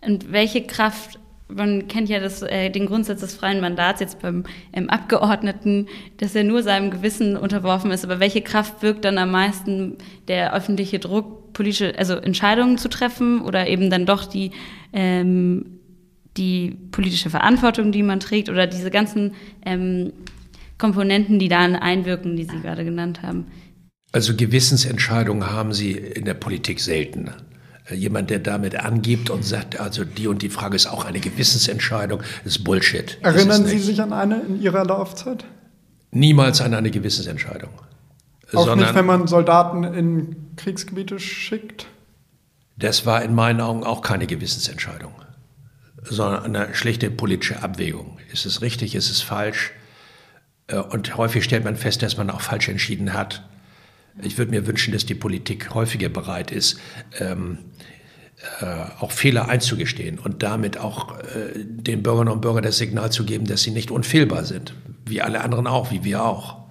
Und 0.05 0.31
welche 0.31 0.63
Kraft 0.63 1.19
man 1.47 1.87
kennt 1.87 2.09
ja 2.09 2.19
das, 2.19 2.41
äh, 2.41 2.69
den 2.69 2.87
Grundsatz 2.87 3.19
des 3.19 3.35
freien 3.35 3.61
Mandats 3.61 3.99
jetzt 3.99 4.21
beim 4.21 4.43
ähm, 4.73 4.89
Abgeordneten, 4.89 5.87
dass 6.17 6.33
er 6.33 6.43
nur 6.43 6.63
seinem 6.63 6.89
Gewissen 6.89 7.37
unterworfen 7.37 7.91
ist. 7.91 8.03
Aber 8.03 8.19
welche 8.19 8.41
Kraft 8.41 8.81
wirkt 8.81 9.05
dann 9.05 9.17
am 9.17 9.31
meisten 9.31 9.97
der 10.27 10.55
öffentliche 10.55 10.99
Druck, 10.99 11.53
politische, 11.53 11.97
also 11.97 12.15
Entscheidungen 12.15 12.77
zu 12.77 12.89
treffen 12.89 13.41
oder 13.41 13.67
eben 13.67 13.89
dann 13.89 14.05
doch 14.05 14.25
die, 14.25 14.51
ähm, 14.91 15.79
die 16.35 16.77
politische 16.91 17.29
Verantwortung, 17.29 17.91
die 17.91 18.03
man 18.03 18.19
trägt 18.19 18.49
oder 18.49 18.65
diese 18.65 18.89
ganzen 18.89 19.33
ähm, 19.65 20.13
Komponenten, 20.77 21.39
die 21.39 21.47
da 21.47 21.59
einwirken, 21.59 22.35
die 22.35 22.43
Sie 22.43 22.59
gerade 22.59 22.83
genannt 22.83 23.21
haben? 23.21 23.45
Also 24.11 24.35
Gewissensentscheidungen 24.35 25.51
haben 25.51 25.73
Sie 25.73 25.91
in 25.91 26.25
der 26.25 26.33
Politik 26.33 26.79
selten. 26.79 27.31
Jemand, 27.91 28.31
der 28.31 28.39
damit 28.39 28.79
angibt 28.79 29.29
und 29.29 29.45
sagt, 29.45 29.79
also 29.79 30.03
die 30.03 30.27
und 30.27 30.41
die 30.41 30.49
Frage 30.49 30.75
ist 30.75 30.87
auch 30.87 31.05
eine 31.05 31.19
Gewissensentscheidung, 31.19 32.23
ist 32.43 32.63
Bullshit. 32.63 33.19
Erinnern 33.21 33.65
ist 33.65 33.69
Sie 33.69 33.79
sich 33.79 34.01
an 34.01 34.11
eine 34.11 34.41
in 34.41 34.59
Ihrer 34.59 34.83
Laufzeit? 34.85 35.45
Niemals 36.11 36.61
an 36.61 36.73
eine 36.73 36.89
Gewissensentscheidung. 36.89 37.69
Auch 38.53 38.65
Sondern, 38.65 38.79
nicht, 38.79 38.95
wenn 38.95 39.05
man 39.05 39.27
Soldaten 39.27 39.83
in 39.83 40.35
Kriegsgebiete 40.55 41.19
schickt? 41.19 41.87
Das 42.77 43.05
war 43.05 43.21
in 43.23 43.35
meinen 43.35 43.61
Augen 43.61 43.83
auch 43.83 44.01
keine 44.01 44.25
Gewissensentscheidung, 44.25 45.13
sondern 46.03 46.43
eine 46.43 46.73
schlechte 46.73 47.11
politische 47.11 47.61
Abwägung. 47.61 48.17
Ist 48.31 48.45
es 48.45 48.61
richtig, 48.61 48.95
ist 48.95 49.11
es 49.11 49.21
falsch? 49.21 49.71
Äh, 50.67 50.77
und 50.77 51.17
häufig 51.17 51.43
stellt 51.43 51.63
man 51.63 51.75
fest, 51.75 52.01
dass 52.01 52.17
man 52.17 52.29
auch 52.29 52.41
falsch 52.41 52.67
entschieden 52.67 53.13
hat. 53.13 53.47
Ich 54.21 54.37
würde 54.37 54.51
mir 54.51 54.65
wünschen, 54.65 54.93
dass 54.93 55.05
die 55.05 55.15
Politik 55.15 55.73
häufiger 55.73 56.09
bereit 56.09 56.51
ist, 56.51 56.79
ähm, 57.19 57.57
äh, 58.61 58.65
auch 58.99 59.11
Fehler 59.11 59.49
einzugestehen 59.49 60.19
und 60.19 60.43
damit 60.43 60.77
auch 60.77 61.17
äh, 61.19 61.53
den 61.55 62.03
Bürgerinnen 62.03 62.31
und 62.31 62.41
Bürgern 62.41 62.63
das 62.63 62.77
Signal 62.77 63.11
zu 63.11 63.25
geben, 63.25 63.45
dass 63.45 63.63
sie 63.63 63.71
nicht 63.71 63.91
unfehlbar 63.91 64.45
sind, 64.45 64.73
wie 65.05 65.21
alle 65.21 65.41
anderen 65.41 65.67
auch, 65.67 65.91
wie 65.91 66.03
wir 66.03 66.23
auch. 66.23 66.65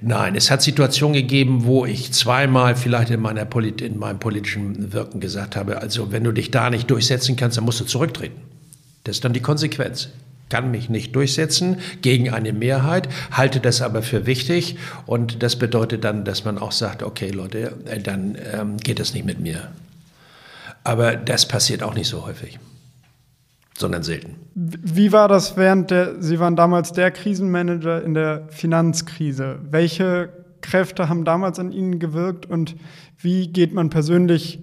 Nein, 0.00 0.36
es 0.36 0.50
hat 0.50 0.62
Situationen 0.62 1.14
gegeben, 1.14 1.64
wo 1.64 1.84
ich 1.84 2.12
zweimal 2.12 2.76
vielleicht 2.76 3.10
in, 3.10 3.20
meiner 3.20 3.44
Polit 3.44 3.80
in 3.80 3.98
meinem 3.98 4.20
politischen 4.20 4.92
Wirken 4.92 5.20
gesagt 5.20 5.56
habe, 5.56 5.80
also 5.80 6.12
wenn 6.12 6.22
du 6.22 6.32
dich 6.32 6.50
da 6.50 6.70
nicht 6.70 6.90
durchsetzen 6.90 7.36
kannst, 7.36 7.56
dann 7.56 7.64
musst 7.64 7.80
du 7.80 7.84
zurücktreten. 7.84 8.40
Das 9.04 9.16
ist 9.16 9.24
dann 9.24 9.32
die 9.32 9.40
Konsequenz 9.40 10.10
kann 10.48 10.70
mich 10.70 10.88
nicht 10.88 11.14
durchsetzen 11.14 11.78
gegen 12.02 12.30
eine 12.30 12.52
Mehrheit, 12.52 13.08
halte 13.30 13.60
das 13.60 13.82
aber 13.82 14.02
für 14.02 14.26
wichtig 14.26 14.76
und 15.06 15.42
das 15.42 15.56
bedeutet 15.56 16.04
dann, 16.04 16.24
dass 16.24 16.44
man 16.44 16.58
auch 16.58 16.72
sagt, 16.72 17.02
okay 17.02 17.30
Leute, 17.30 17.74
äh, 17.86 18.00
dann 18.00 18.36
ähm, 18.52 18.76
geht 18.78 18.98
das 18.98 19.14
nicht 19.14 19.26
mit 19.26 19.40
mir. 19.40 19.68
Aber 20.84 21.16
das 21.16 21.46
passiert 21.46 21.82
auch 21.82 21.94
nicht 21.94 22.08
so 22.08 22.24
häufig, 22.24 22.58
sondern 23.76 24.02
selten. 24.02 24.36
Wie 24.54 25.12
war 25.12 25.28
das 25.28 25.56
während 25.56 25.90
der, 25.90 26.22
Sie 26.22 26.38
waren 26.38 26.56
damals 26.56 26.92
der 26.92 27.10
Krisenmanager 27.10 28.02
in 28.02 28.14
der 28.14 28.48
Finanzkrise. 28.48 29.58
Welche 29.70 30.30
Kräfte 30.60 31.08
haben 31.08 31.24
damals 31.24 31.58
an 31.58 31.72
Ihnen 31.72 31.98
gewirkt 31.98 32.46
und 32.46 32.76
wie 33.18 33.48
geht 33.48 33.72
man 33.74 33.90
persönlich, 33.90 34.60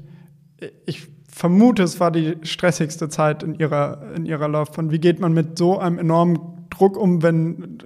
ich 0.86 1.08
vermute, 1.36 1.84
es 1.84 2.00
war 2.00 2.12
die 2.12 2.38
stressigste 2.43 3.10
Zeit 3.10 3.43
in 3.43 3.56
ihrer, 3.56 4.13
in 4.15 4.26
ihrer 4.26 4.48
Laufbahn. 4.48 4.89
Wie 4.91 5.00
geht 5.00 5.19
man 5.19 5.34
mit 5.34 5.58
so 5.58 5.78
einem 5.78 6.00
enormen 6.00 6.39
Druck 6.69 6.95
um, 6.95 7.24
wenn 7.24 7.78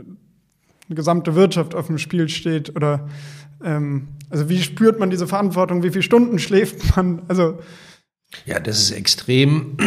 eine 0.88 0.96
gesamte 0.96 1.34
Wirtschaft 1.34 1.74
auf 1.74 1.88
dem 1.88 1.98
Spiel 1.98 2.30
steht? 2.30 2.76
Oder 2.76 3.10
ähm, 3.64 4.10
also 4.30 4.50
wie 4.50 4.62
spürt 4.62 5.00
man 5.00 5.10
diese 5.10 5.26
Verantwortung? 5.26 5.82
Wie 5.82 5.90
viele 5.90 6.04
Stunden 6.04 6.38
schläft 6.40 6.96
man? 6.96 7.24
Also 7.28 7.58
ja, 8.46 8.60
das 8.60 8.78
ist 8.78 8.92
extrem. 8.92 9.78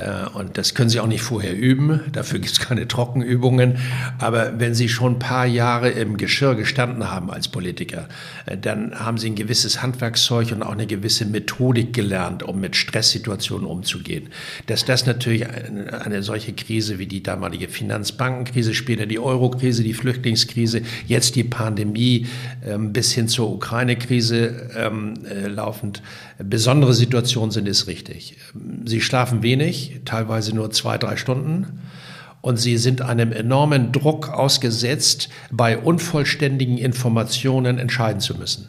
Äh, 0.00 0.28
und 0.36 0.58
das 0.58 0.74
können 0.74 0.90
Sie 0.90 1.00
auch 1.00 1.06
nicht 1.06 1.22
vorher 1.22 1.56
üben, 1.56 2.00
dafür 2.12 2.38
gibt 2.38 2.52
es 2.52 2.60
keine 2.60 2.88
Trockenübungen. 2.88 3.78
Aber 4.18 4.58
wenn 4.58 4.74
Sie 4.74 4.88
schon 4.88 5.14
ein 5.14 5.18
paar 5.18 5.46
Jahre 5.46 5.90
im 5.90 6.16
Geschirr 6.16 6.54
gestanden 6.54 7.10
haben 7.10 7.30
als 7.30 7.48
Politiker, 7.48 8.08
äh, 8.46 8.56
dann 8.56 8.98
haben 8.98 9.18
Sie 9.18 9.30
ein 9.30 9.34
gewisses 9.34 9.82
Handwerkszeug 9.82 10.52
und 10.52 10.62
auch 10.62 10.72
eine 10.72 10.86
gewisse 10.86 11.26
Methodik 11.26 11.92
gelernt, 11.92 12.42
um 12.42 12.60
mit 12.60 12.76
Stresssituationen 12.76 13.66
umzugehen. 13.66 14.28
Dass 14.66 14.84
das 14.84 15.06
natürlich 15.06 15.46
eine, 15.48 16.22
solche 16.22 16.52
Krise 16.52 16.98
wie 16.98 17.06
die 17.06 17.22
damalige 17.22 17.68
Finanzbankenkrise, 17.68 18.74
später 18.74 19.06
die 19.06 19.18
Eurokrise, 19.18 19.82
die 19.82 19.94
Flüchtlingskrise, 19.94 20.82
jetzt 21.06 21.36
die 21.36 21.44
Pandemie 21.44 22.26
ähm, 22.66 22.92
bis 22.92 23.12
hin 23.12 23.28
zur 23.28 23.50
Ukraine-Krise 23.50 24.70
ähm, 24.76 25.14
äh, 25.24 25.48
laufend, 25.48 26.02
besondere 26.38 26.94
Situationen 26.94 27.50
sind, 27.50 27.68
ist 27.68 27.86
richtig. 27.86 28.36
Sie 28.84 29.00
schlafen 29.00 29.42
wenig, 29.42 29.89
teilweise 30.04 30.54
nur 30.54 30.70
zwei, 30.70 30.98
drei 30.98 31.16
Stunden. 31.16 31.80
Und 32.42 32.56
sie 32.56 32.78
sind 32.78 33.02
einem 33.02 33.32
enormen 33.32 33.92
Druck 33.92 34.30
ausgesetzt, 34.30 35.28
bei 35.50 35.76
unvollständigen 35.76 36.78
Informationen 36.78 37.78
entscheiden 37.78 38.20
zu 38.20 38.34
müssen. 38.36 38.68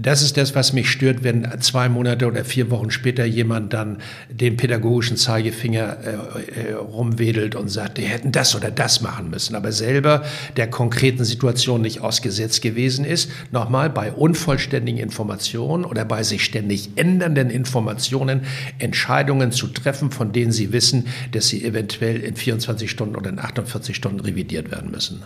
Das 0.00 0.22
ist 0.22 0.36
das, 0.36 0.54
was 0.54 0.72
mich 0.72 0.90
stört, 0.90 1.24
wenn 1.24 1.60
zwei 1.60 1.88
Monate 1.88 2.26
oder 2.26 2.44
vier 2.44 2.70
Wochen 2.70 2.92
später 2.92 3.24
jemand 3.24 3.72
dann 3.72 3.98
den 4.30 4.56
pädagogischen 4.56 5.16
Zeigefinger 5.16 5.96
äh, 6.04 6.70
äh, 6.70 6.72
rumwedelt 6.74 7.56
und 7.56 7.68
sagt, 7.68 7.98
die 7.98 8.02
hätten 8.02 8.30
das 8.30 8.54
oder 8.54 8.70
das 8.70 9.00
machen 9.00 9.30
müssen, 9.30 9.56
aber 9.56 9.72
selber 9.72 10.24
der 10.56 10.70
konkreten 10.70 11.24
Situation 11.24 11.82
nicht 11.82 12.00
ausgesetzt 12.00 12.62
gewesen 12.62 13.04
ist. 13.04 13.28
Nochmal, 13.50 13.90
bei 13.90 14.12
unvollständigen 14.12 15.00
Informationen 15.00 15.84
oder 15.84 16.04
bei 16.04 16.22
sich 16.22 16.44
ständig 16.44 16.90
ändernden 16.94 17.50
Informationen 17.50 18.42
Entscheidungen 18.78 19.50
zu 19.50 19.66
treffen, 19.66 20.12
von 20.12 20.30
denen 20.32 20.52
sie 20.52 20.72
wissen, 20.72 21.08
dass 21.32 21.48
sie 21.48 21.64
eventuell 21.64 22.20
in 22.20 22.36
24 22.36 22.88
Stunden 22.88 23.16
oder 23.16 23.30
in 23.30 23.40
48 23.40 23.96
Stunden 23.96 24.20
revidiert 24.20 24.70
werden 24.70 24.92
müssen. 24.92 25.24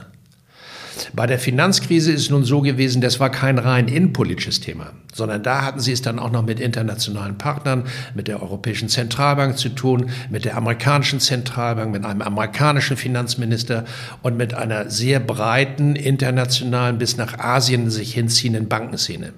Bei 1.12 1.26
der 1.26 1.38
Finanzkrise 1.38 2.12
ist 2.12 2.22
es 2.22 2.31
nun 2.31 2.44
so 2.44 2.61
gewesen, 2.61 3.00
das 3.00 3.20
war 3.20 3.31
kein 3.31 3.59
rein 3.59 3.88
innenpolitisches 3.88 4.61
Thema, 4.61 4.92
sondern 5.12 5.42
da 5.42 5.62
hatten 5.62 5.81
sie 5.81 5.92
es 5.92 6.02
dann 6.02 6.18
auch 6.18 6.31
noch 6.31 6.44
mit 6.44 6.61
internationalen 6.61 7.38
Partnern, 7.38 7.85
mit 8.14 8.28
der 8.28 8.42
Europäischen 8.42 8.88
Zentralbank 8.88 9.59
zu 9.59 9.70
tun, 9.70 10.11
mit 10.31 10.44
der 10.44 10.57
amerikanischen 10.57 11.20
Zentralbank, 11.20 11.92
mit 11.92 12.05
einem 12.05 12.22
amerikanischen 12.22 12.96
Finanzminister 12.96 13.85
und 14.22 14.37
mit 14.37 14.55
einer 14.55 14.90
sehr 14.90 15.20
breiten 15.20 15.96
internationalen 15.96 16.98
bis 16.98 17.16
nach 17.16 17.38
Asien 17.38 17.90
sich 17.90 18.14
hinziehenden 18.14 18.68
Bankenszene. 18.68 19.33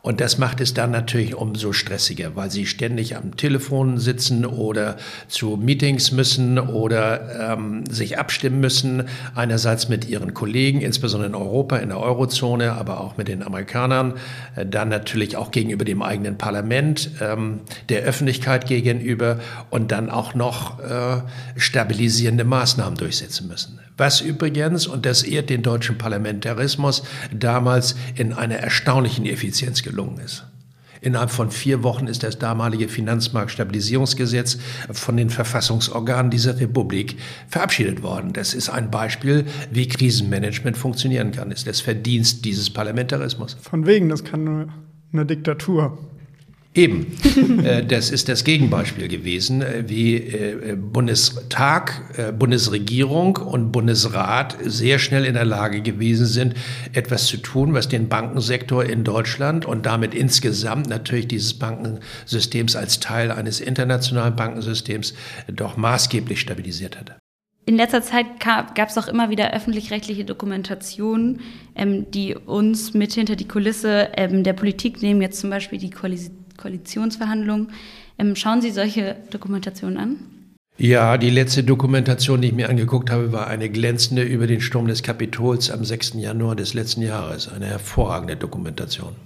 Und 0.00 0.20
das 0.20 0.38
macht 0.38 0.60
es 0.60 0.74
dann 0.74 0.92
natürlich 0.92 1.34
umso 1.34 1.72
stressiger, 1.72 2.36
weil 2.36 2.50
sie 2.50 2.66
ständig 2.66 3.16
am 3.16 3.36
Telefon 3.36 3.98
sitzen 3.98 4.46
oder 4.46 4.96
zu 5.26 5.56
Meetings 5.56 6.12
müssen 6.12 6.58
oder 6.58 7.52
ähm, 7.52 7.84
sich 7.90 8.18
abstimmen 8.18 8.60
müssen. 8.60 9.08
Einerseits 9.34 9.88
mit 9.88 10.08
ihren 10.08 10.34
Kollegen, 10.34 10.80
insbesondere 10.80 11.28
in 11.28 11.34
Europa, 11.34 11.78
in 11.78 11.88
der 11.88 11.98
Eurozone, 11.98 12.72
aber 12.74 13.00
auch 13.00 13.16
mit 13.16 13.26
den 13.28 13.42
Amerikanern. 13.42 14.14
Äh, 14.54 14.66
dann 14.66 14.88
natürlich 14.88 15.36
auch 15.36 15.50
gegenüber 15.50 15.84
dem 15.84 16.02
eigenen 16.02 16.38
Parlament, 16.38 17.10
ähm, 17.20 17.60
der 17.88 18.02
Öffentlichkeit 18.02 18.66
gegenüber 18.66 19.40
und 19.70 19.90
dann 19.90 20.10
auch 20.10 20.34
noch 20.34 20.78
äh, 20.78 21.22
stabilisierende 21.56 22.44
Maßnahmen 22.44 22.96
durchsetzen 22.96 23.48
müssen. 23.48 23.80
Was 23.98 24.20
übrigens, 24.20 24.86
und 24.86 25.04
das 25.04 25.24
ehrt 25.24 25.50
den 25.50 25.62
deutschen 25.62 25.98
Parlamentarismus, 25.98 27.02
damals 27.32 27.96
in 28.14 28.32
einer 28.32 28.56
erstaunlichen 28.56 29.26
Effizienz 29.26 29.82
gelungen 29.82 30.18
ist. 30.20 30.46
Innerhalb 31.00 31.30
von 31.30 31.50
vier 31.50 31.82
Wochen 31.82 32.06
ist 32.06 32.22
das 32.22 32.38
damalige 32.38 32.88
Finanzmarktstabilisierungsgesetz 32.88 34.58
von 34.90 35.16
den 35.16 35.30
Verfassungsorganen 35.30 36.30
dieser 36.30 36.58
Republik 36.58 37.16
verabschiedet 37.48 38.02
worden. 38.02 38.32
Das 38.32 38.54
ist 38.54 38.68
ein 38.68 38.90
Beispiel, 38.90 39.44
wie 39.70 39.86
Krisenmanagement 39.86 40.76
funktionieren 40.76 41.32
kann. 41.32 41.50
Das 41.50 41.60
ist 41.60 41.68
das 41.68 41.80
Verdienst 41.80 42.44
dieses 42.44 42.70
Parlamentarismus. 42.70 43.56
Von 43.60 43.86
wegen, 43.86 44.08
das 44.08 44.24
kann 44.24 44.44
nur 44.44 44.68
eine 45.12 45.26
Diktatur. 45.26 45.98
Eben, 46.78 47.06
äh, 47.64 47.84
das 47.84 48.10
ist 48.10 48.28
das 48.28 48.44
Gegenbeispiel 48.44 49.08
gewesen, 49.08 49.62
äh, 49.62 49.88
wie 49.88 50.14
äh, 50.14 50.76
Bundestag, 50.76 52.38
Bundesregierung 52.38 53.36
und 53.36 53.72
Bundesrat 53.72 54.56
sehr 54.62 55.00
schnell 55.00 55.24
in 55.24 55.34
der 55.34 55.44
Lage 55.44 55.82
gewesen 55.82 56.26
sind, 56.26 56.54
etwas 56.92 57.26
zu 57.26 57.38
tun, 57.38 57.74
was 57.74 57.88
den 57.88 58.08
Bankensektor 58.08 58.84
in 58.84 59.02
Deutschland 59.02 59.66
und 59.66 59.86
damit 59.86 60.14
insgesamt 60.14 60.88
natürlich 60.88 61.26
dieses 61.26 61.54
Bankensystems 61.54 62.76
als 62.76 63.00
Teil 63.00 63.32
eines 63.32 63.60
internationalen 63.60 64.36
Bankensystems 64.36 65.14
doch 65.52 65.76
maßgeblich 65.76 66.40
stabilisiert 66.40 66.96
hat. 66.98 67.18
In 67.66 67.76
letzter 67.76 68.02
Zeit 68.02 68.26
gab 68.40 68.88
es 68.88 68.96
auch 68.96 69.08
immer 69.08 69.30
wieder 69.30 69.52
öffentlich-rechtliche 69.52 70.24
Dokumentationen, 70.24 71.40
ähm, 71.74 72.10
die 72.12 72.34
uns 72.36 72.94
mit 72.94 73.12
hinter 73.12 73.36
die 73.36 73.48
Kulisse 73.48 74.10
ähm, 74.16 74.44
der 74.44 74.52
Politik 74.52 75.02
nehmen, 75.02 75.20
jetzt 75.20 75.40
zum 75.40 75.50
Beispiel 75.50 75.78
die 75.78 75.90
Koalition 75.90 76.47
Koalitionsverhandlungen. 76.58 77.70
Ähm, 78.18 78.36
schauen 78.36 78.60
Sie 78.60 78.70
solche 78.70 79.16
Dokumentationen 79.30 79.96
an? 79.96 80.16
Ja, 80.76 81.18
die 81.18 81.30
letzte 81.30 81.64
Dokumentation, 81.64 82.40
die 82.40 82.48
ich 82.48 82.54
mir 82.54 82.68
angeguckt 82.68 83.10
habe, 83.10 83.32
war 83.32 83.48
eine 83.48 83.68
glänzende 83.68 84.22
über 84.22 84.46
den 84.46 84.60
Sturm 84.60 84.86
des 84.86 85.02
Kapitols 85.02 85.70
am 85.70 85.84
6. 85.84 86.14
Januar 86.14 86.54
des 86.54 86.72
letzten 86.72 87.02
Jahres. 87.02 87.48
Eine 87.48 87.66
hervorragende 87.66 88.36
Dokumentation. 88.36 89.16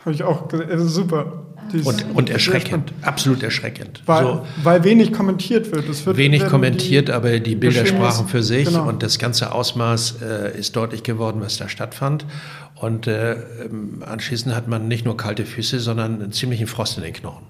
Habe 0.00 0.14
ich 0.14 0.22
auch 0.24 0.48
gesehen. 0.48 0.70
Also 0.70 0.88
super. 0.88 1.46
Und, 1.84 2.06
und, 2.14 2.30
erschreckend, 2.30 2.92
absolut 3.02 3.42
erschreckend. 3.42 4.02
Weil, 4.06 4.24
so, 4.24 4.46
weil 4.62 4.84
wenig 4.84 5.12
kommentiert 5.12 5.72
wird. 5.72 5.88
Es 5.88 6.06
wird 6.06 6.16
wenig 6.16 6.46
kommentiert, 6.46 7.08
die 7.08 7.12
aber 7.12 7.40
die 7.40 7.56
Bilder 7.56 7.84
sprachen 7.86 8.28
für 8.28 8.42
sich 8.42 8.66
genau. 8.66 8.88
und 8.88 9.02
das 9.02 9.18
ganze 9.18 9.52
Ausmaß 9.52 10.22
äh, 10.22 10.58
ist 10.58 10.76
deutlich 10.76 11.02
geworden, 11.02 11.40
was 11.40 11.56
da 11.56 11.68
stattfand. 11.68 12.24
Und 12.76 13.06
äh, 13.06 13.34
ähm, 13.64 14.02
anschließend 14.04 14.54
hat 14.54 14.68
man 14.68 14.86
nicht 14.86 15.04
nur 15.04 15.16
kalte 15.16 15.46
Füße, 15.46 15.80
sondern 15.80 16.22
einen 16.22 16.32
ziemlichen 16.32 16.66
Frost 16.66 16.98
in 16.98 17.04
den 17.04 17.14
Knochen, 17.14 17.46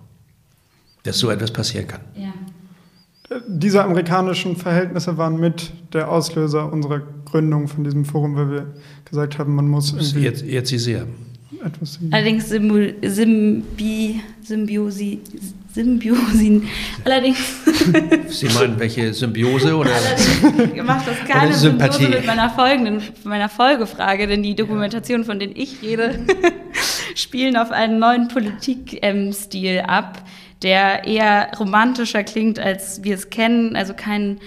dass 1.02 1.18
so 1.18 1.30
etwas 1.30 1.50
passieren 1.50 1.88
kann. 1.88 2.00
Ja. 2.14 2.32
Diese 3.48 3.82
amerikanischen 3.82 4.54
Verhältnisse 4.54 5.18
waren 5.18 5.40
mit 5.40 5.72
der 5.92 6.12
Auslöser 6.12 6.72
unserer 6.72 7.02
Gründung 7.24 7.66
von 7.66 7.82
diesem 7.82 8.04
Forum, 8.04 8.36
weil 8.36 8.50
wir 8.50 8.74
gesagt 9.04 9.38
haben, 9.38 9.56
man 9.56 9.68
muss 9.68 9.92
irgendwie. 9.92 10.20
Jetzt, 10.20 10.44
jetzt 10.44 10.68
Sie 10.68 10.78
sehr. 10.78 11.06
Allerdings 12.10 12.48
Symbi, 12.48 14.20
Symbiosi, 14.42 15.20
Symbiosin. 15.72 16.68
Allerdings. 17.04 17.38
Sie 18.28 18.46
meinen 18.48 18.78
welche 18.78 19.14
Symbiose 19.14 19.76
oder? 19.76 19.90
Allerdings 19.94 20.82
macht 20.84 21.06
das 21.06 21.18
keine 21.28 21.54
Sympathie 21.54 22.08
mit 22.08 22.26
meiner 22.26 22.50
folgenden, 22.50 23.00
meiner 23.24 23.48
Folgefrage, 23.48 24.26
denn 24.26 24.42
die 24.42 24.56
Dokumentationen, 24.56 25.24
von 25.24 25.38
denen 25.38 25.54
ich 25.54 25.82
rede, 25.82 26.18
spielen 27.14 27.56
auf 27.56 27.70
einen 27.70 28.00
neuen 28.00 28.26
Politikstil 28.28 29.80
ab, 29.86 30.22
der 30.62 31.04
eher 31.04 31.50
romantischer 31.58 32.24
klingt, 32.24 32.58
als 32.58 33.04
wir 33.04 33.14
es 33.14 33.30
kennen. 33.30 33.76
Also 33.76 33.94
kein 33.94 34.40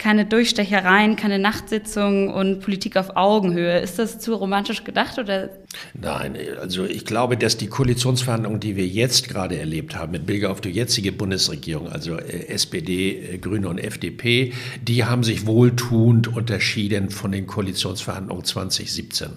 keine 0.00 0.24
Durchstechereien, 0.24 1.14
keine 1.14 1.38
Nachtsitzungen 1.38 2.30
und 2.30 2.60
Politik 2.60 2.96
auf 2.96 3.16
Augenhöhe. 3.16 3.78
Ist 3.78 3.98
das 3.98 4.18
zu 4.18 4.34
romantisch 4.34 4.82
gedacht 4.82 5.18
oder? 5.18 5.50
Nein, 5.94 6.36
also 6.58 6.86
ich 6.86 7.04
glaube, 7.04 7.36
dass 7.36 7.58
die 7.58 7.68
Koalitionsverhandlungen, 7.68 8.58
die 8.58 8.76
wir 8.76 8.86
jetzt 8.86 9.28
gerade 9.28 9.58
erlebt 9.58 9.94
haben, 9.94 10.12
mit 10.12 10.26
Blick 10.26 10.44
auf 10.44 10.60
die 10.60 10.70
jetzige 10.70 11.12
Bundesregierung, 11.12 11.92
also 11.92 12.16
äh, 12.16 12.48
SPD, 12.48 13.34
äh, 13.34 13.38
Grüne 13.38 13.68
und 13.68 13.78
FDP, 13.78 14.54
die 14.82 15.04
haben 15.04 15.22
sich 15.22 15.46
wohltuend 15.46 16.28
unterschieden 16.34 17.10
von 17.10 17.30
den 17.30 17.46
Koalitionsverhandlungen 17.46 18.44
2017 18.44 19.28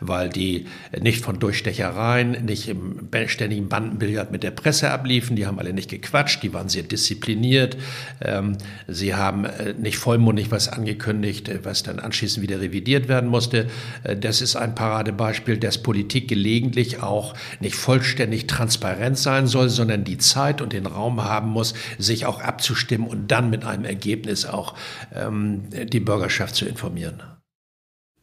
weil 0.00 0.28
die 0.28 0.66
nicht 1.00 1.24
von 1.24 1.38
Durchstechereien, 1.38 2.44
nicht 2.44 2.68
im 2.68 3.08
ständigen 3.26 3.68
Bandenbillard 3.68 4.30
mit 4.30 4.42
der 4.42 4.50
Presse 4.50 4.90
abliefen. 4.90 5.36
Die 5.36 5.46
haben 5.46 5.58
alle 5.58 5.72
nicht 5.72 5.90
gequatscht, 5.90 6.42
die 6.42 6.52
waren 6.52 6.68
sehr 6.68 6.82
diszipliniert. 6.82 7.76
Ähm, 8.20 8.56
sie 8.86 9.14
haben 9.14 9.44
äh, 9.44 9.74
nicht 9.74 9.98
vollmundig 9.98 10.50
was 10.50 10.68
angekündigt, 10.68 11.48
äh, 11.48 11.64
was 11.64 11.82
dann 11.82 11.98
anschließend 11.98 12.42
wieder 12.42 12.60
revidiert 12.60 13.08
werden 13.08 13.28
musste. 13.28 13.66
Äh, 14.04 14.16
das 14.16 14.40
ist 14.40 14.56
ein 14.56 14.74
Paradebeispiel, 14.74 15.58
dass 15.58 15.78
Politik 15.78 16.28
gelegentlich 16.28 17.02
auch 17.02 17.34
nicht 17.60 17.76
vollständig 17.76 18.46
transparent 18.46 19.18
sein 19.18 19.46
soll, 19.46 19.68
sondern 19.68 20.04
die 20.04 20.18
Zeit 20.18 20.60
und 20.60 20.72
den 20.72 20.86
Raum 20.86 21.24
haben 21.24 21.50
muss, 21.50 21.74
sich 21.98 22.26
auch 22.26 22.40
abzustimmen 22.40 23.08
und 23.08 23.30
dann 23.30 23.50
mit 23.50 23.64
einem 23.64 23.84
Ergebnis 23.84 24.46
auch 24.46 24.74
ähm, 25.14 25.64
die 25.70 26.00
Bürgerschaft 26.00 26.54
zu 26.54 26.66
informieren. 26.66 27.22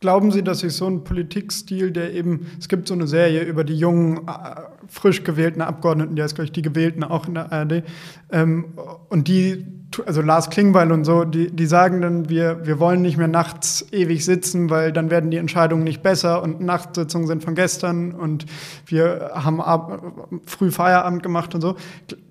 Glauben 0.03 0.31
Sie, 0.31 0.43
dass 0.43 0.59
sich 0.59 0.73
so 0.73 0.85
ein 0.85 1.05
Politikstil, 1.05 1.91
der 1.91 2.13
eben, 2.13 2.47
es 2.59 2.67
gibt 2.67 2.89
so 2.89 2.93
eine 2.93 3.07
Serie 3.07 3.43
über 3.43 3.63
die 3.63 3.77
jungen, 3.77 4.17
äh, 4.27 4.61
frisch 4.89 5.23
gewählten 5.23 5.61
Abgeordneten, 5.61 6.17
die 6.17 6.21
heißt, 6.21 6.35
glaube 6.35 6.47
ich, 6.47 6.51
die 6.51 6.61
Gewählten 6.61 7.05
auch 7.05 7.25
in 7.25 7.35
der 7.35 7.53
ARD, 7.53 7.83
ähm, 8.29 8.65
und 9.07 9.29
die, 9.29 9.65
also 10.05 10.21
Lars 10.21 10.49
Klingbeil 10.49 10.91
und 10.91 11.05
so, 11.05 11.23
die, 11.23 11.49
die 11.49 11.65
sagen 11.65 12.01
dann, 12.01 12.27
wir, 12.27 12.65
wir 12.65 12.81
wollen 12.81 13.01
nicht 13.01 13.15
mehr 13.15 13.29
nachts 13.29 13.85
ewig 13.93 14.25
sitzen, 14.25 14.69
weil 14.69 14.91
dann 14.91 15.09
werden 15.09 15.31
die 15.31 15.37
Entscheidungen 15.37 15.85
nicht 15.85 16.03
besser 16.03 16.43
und 16.43 16.59
Nachtsitzungen 16.59 17.27
sind 17.27 17.41
von 17.41 17.55
gestern 17.55 18.11
und 18.11 18.45
wir 18.87 19.31
haben 19.33 19.61
ab, 19.61 20.03
früh 20.45 20.69
Feierabend 20.69 21.23
gemacht 21.23 21.55
und 21.55 21.61
so. 21.61 21.77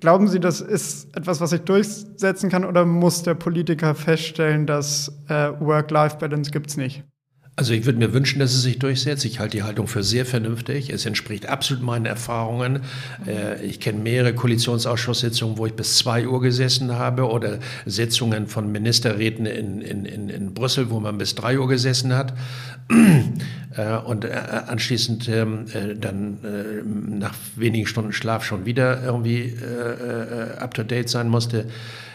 Glauben 0.01 0.29
Sie, 0.29 0.41
das 0.41 0.61
ist 0.61 1.17
etwas, 1.17 1.41
was 1.41 1.49
sich 1.49 1.63
durchsetzen 1.63 2.51
kann 2.51 2.67
oder 2.67 2.85
muss 2.85 3.23
der 3.23 3.33
Politiker 3.33 3.95
feststellen, 3.95 4.67
dass 4.67 5.11
äh, 5.31 5.53
Work-Life-Balance 5.59 6.51
gibt 6.51 6.69
es 6.69 6.77
nicht? 6.77 7.03
Also 7.55 7.75
ich 7.75 7.85
würde 7.85 7.99
mir 7.99 8.15
wünschen, 8.15 8.39
dass 8.39 8.55
es 8.55 8.63
sich 8.63 8.79
durchsetzt. 8.79 9.27
Ich 9.27 9.39
halte 9.39 9.59
die 9.59 9.63
Haltung 9.63 9.87
für 9.87 10.03
sehr 10.03 10.25
vernünftig. 10.25 10.89
Es 10.89 11.05
entspricht 11.05 11.47
absolut 11.47 11.83
meinen 11.83 12.07
Erfahrungen. 12.07 12.81
Äh, 13.27 13.63
ich 13.63 13.79
kenne 13.79 14.01
mehrere 14.01 14.35
Koalitionsausschusssitzungen, 14.35 15.59
wo 15.59 15.67
ich 15.67 15.75
bis 15.75 15.99
zwei 15.99 16.27
Uhr 16.27 16.41
gesessen 16.41 16.93
habe 16.93 17.29
oder 17.29 17.59
Sitzungen 17.85 18.47
von 18.47 18.73
Ministerräten 18.73 19.45
in, 19.45 19.83
in, 19.83 20.07
in, 20.07 20.29
in 20.31 20.55
Brüssel, 20.55 20.89
wo 20.89 20.99
man 20.99 21.19
bis 21.19 21.35
drei 21.35 21.59
Uhr 21.59 21.69
gesessen 21.69 22.15
hat 22.15 22.33
äh, 23.77 23.99
und 23.99 24.25
äh, 24.25 24.31
anschließend 24.67 25.29
ähm, 25.29 25.67
dann 26.01 26.39
nach 27.19 27.35
wenigen 27.57 27.87
Stunden 27.87 28.15
Schlaf 28.15 28.45
schon 28.45 28.65
wieder 28.65 29.03
irgendwie 29.05 29.55
up-to-date 30.59 31.09
sein 31.09 31.29
musste. 31.29 31.67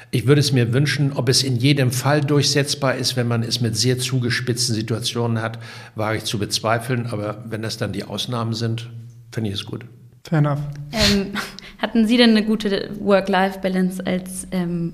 Ich 0.09 0.25
würde 0.25 0.39
es 0.39 0.53
mir 0.53 0.73
wünschen, 0.73 1.11
ob 1.13 1.27
es 1.27 1.43
in 1.43 1.57
jedem 1.57 1.91
Fall 1.91 2.21
durchsetzbar 2.21 2.95
ist, 2.95 3.17
wenn 3.17 3.27
man 3.27 3.43
es 3.43 3.59
mit 3.59 3.75
sehr 3.75 3.99
zugespitzten 3.99 4.73
Situationen 4.73 5.41
hat, 5.41 5.59
wage 5.95 6.19
ich 6.19 6.23
zu 6.23 6.39
bezweifeln. 6.39 7.07
Aber 7.07 7.43
wenn 7.47 7.61
das 7.61 7.77
dann 7.77 7.91
die 7.91 8.05
Ausnahmen 8.05 8.53
sind, 8.53 8.89
finde 9.31 9.49
ich 9.49 9.55
es 9.55 9.65
gut. 9.65 9.85
Fair 10.23 10.39
enough. 10.39 10.59
Ähm, 10.93 11.33
hatten 11.79 12.07
Sie 12.07 12.17
denn 12.17 12.31
eine 12.31 12.43
gute 12.43 12.89
Work-Life-Balance 12.99 14.05
als 14.05 14.47
ähm, 14.51 14.93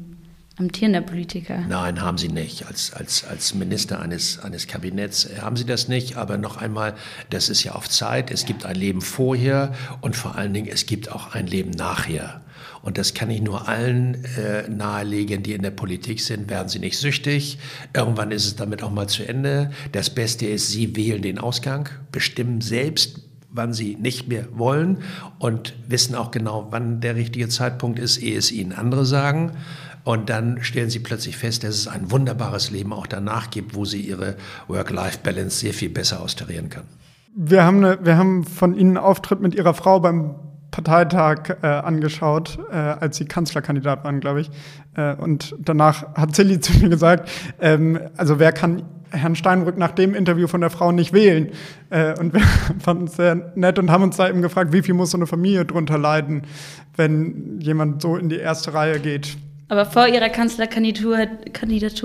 amtierender 0.58 1.02
Politiker? 1.02 1.66
Nein, 1.68 2.02
haben 2.02 2.18
Sie 2.18 2.28
nicht. 2.28 2.68
Als, 2.68 2.94
als, 2.94 3.24
als 3.24 3.54
Minister 3.56 4.00
eines, 4.00 4.40
eines 4.40 4.68
Kabinetts 4.68 5.30
haben 5.42 5.56
Sie 5.56 5.66
das 5.66 5.88
nicht. 5.88 6.18
Aber 6.18 6.38
noch 6.38 6.58
einmal, 6.58 6.96
das 7.30 7.50
ist 7.50 7.64
ja 7.64 7.74
auf 7.74 7.90
Zeit. 7.90 8.32
Es 8.32 8.46
gibt 8.46 8.66
ein 8.66 8.76
Leben 8.76 9.02
vorher 9.02 9.74
und 10.02 10.16
vor 10.16 10.36
allen 10.36 10.54
Dingen, 10.54 10.68
es 10.68 10.86
gibt 10.86 11.12
auch 11.12 11.34
ein 11.34 11.48
Leben 11.48 11.72
nachher. 11.72 12.42
Und 12.82 12.98
das 12.98 13.14
kann 13.14 13.30
ich 13.30 13.42
nur 13.42 13.68
allen 13.70 14.26
äh, 14.26 14.68
nahelegen, 14.70 15.42
die 15.42 15.54
in 15.54 15.62
der 15.62 15.72
Politik 15.72 16.20
sind. 16.20 16.50
Werden 16.50 16.68
Sie 16.68 16.80
nicht 16.80 16.98
süchtig. 16.98 17.58
Irgendwann 17.94 18.32
ist 18.32 18.46
es 18.46 18.56
damit 18.56 18.84
auch 18.84 18.92
mal 18.92 19.08
zu 19.08 19.28
Ende. 19.28 19.72
Das 19.94 20.10
Beste 20.10 20.46
ist, 20.46 20.70
Sie 20.70 20.96
wählen 20.96 21.22
den 21.22 21.40
Ausgang, 21.40 21.90
bestimmen 22.12 22.60
selbst, 22.60 23.22
wann 23.54 23.74
sie 23.74 23.96
nicht 23.96 24.28
mehr 24.28 24.48
wollen 24.58 24.98
und 25.40 25.76
wissen 25.88 26.16
auch 26.16 26.32
genau, 26.32 26.68
wann 26.72 27.00
der 27.02 27.16
richtige 27.16 27.48
Zeitpunkt 27.48 28.00
ist, 28.00 28.18
ehe 28.18 28.38
es 28.38 28.52
ihnen 28.52 28.74
andere 28.74 29.06
sagen. 29.06 29.52
Und 30.04 30.30
dann 30.30 30.62
stellen 30.64 30.90
sie 30.90 31.00
plötzlich 31.00 31.38
fest, 31.38 31.64
dass 31.64 31.76
es 31.76 31.88
ein 31.88 32.12
wunderbares 32.12 32.72
Leben 32.72 32.92
auch 32.92 33.08
danach 33.08 33.50
gibt, 33.50 33.76
wo 33.76 33.86
sie 33.86 34.02
ihre 34.02 34.36
Work-Life-Balance 34.68 35.60
sehr 35.60 35.74
viel 35.74 35.90
besser 35.90 36.22
austarieren 36.22 36.70
können. 36.70 36.88
Wir 37.36 37.64
haben, 37.64 37.78
eine, 37.78 38.06
wir 38.06 38.18
haben 38.18 38.44
von 38.44 38.76
Ihnen 38.76 38.98
einen 38.98 39.06
Auftritt 39.06 39.40
mit 39.40 39.56
Ihrer 39.56 39.74
Frau 39.74 40.00
beim 40.00 40.36
Parteitag 40.74 41.58
äh, 41.62 41.68
angeschaut, 41.68 42.60
äh, 42.72 42.76
als 42.76 43.18
sie 43.18 43.26
Kanzlerkandidat 43.26 44.04
waren, 44.04 44.20
glaube 44.20 44.42
ich. 44.42 44.52
Äh, 44.96 45.16
und 45.16 45.56
danach 45.60 46.16
hat 46.16 46.36
Silly 46.36 46.60
zu 46.62 46.78
mir 46.80 46.90
gesagt, 46.90 47.30
ähm, 47.62 48.00
also 48.18 48.40
wer 48.40 48.52
kann 48.52 48.84
Herrn 49.12 49.36
Steinbrück 49.36 49.78
nach 49.78 49.92
dem 49.92 50.16
Interview 50.16 50.48
von 50.48 50.62
der 50.62 50.72
Frau 50.72 50.92
nicht 50.92 51.14
wählen? 51.14 51.50
Äh, 51.92 52.20
und 52.20 52.34
wir 52.34 52.42
fanden 52.80 53.06
es 53.06 53.16
sehr 53.16 53.54
nett 53.56 53.80
und 53.80 53.90
haben 53.92 54.04
uns 54.04 54.18
da 54.18 54.28
eben 54.28 54.42
gefragt, 54.42 54.74
wie 54.74 54.82
viel 54.82 54.96
muss 54.96 55.12
so 55.12 55.18
eine 55.18 55.28
Familie 55.28 55.64
drunter 55.64 55.98
leiden, 55.98 56.42
wenn 56.98 57.60
jemand 57.62 58.02
so 58.02 58.18
in 58.18 58.30
die 58.30 58.40
erste 58.40 58.74
Reihe 58.74 59.00
geht. 59.00 59.38
Aber 59.74 59.88
vor 59.88 60.08
ihrer 60.08 60.30
Kanzlerkandidatur 60.30 61.18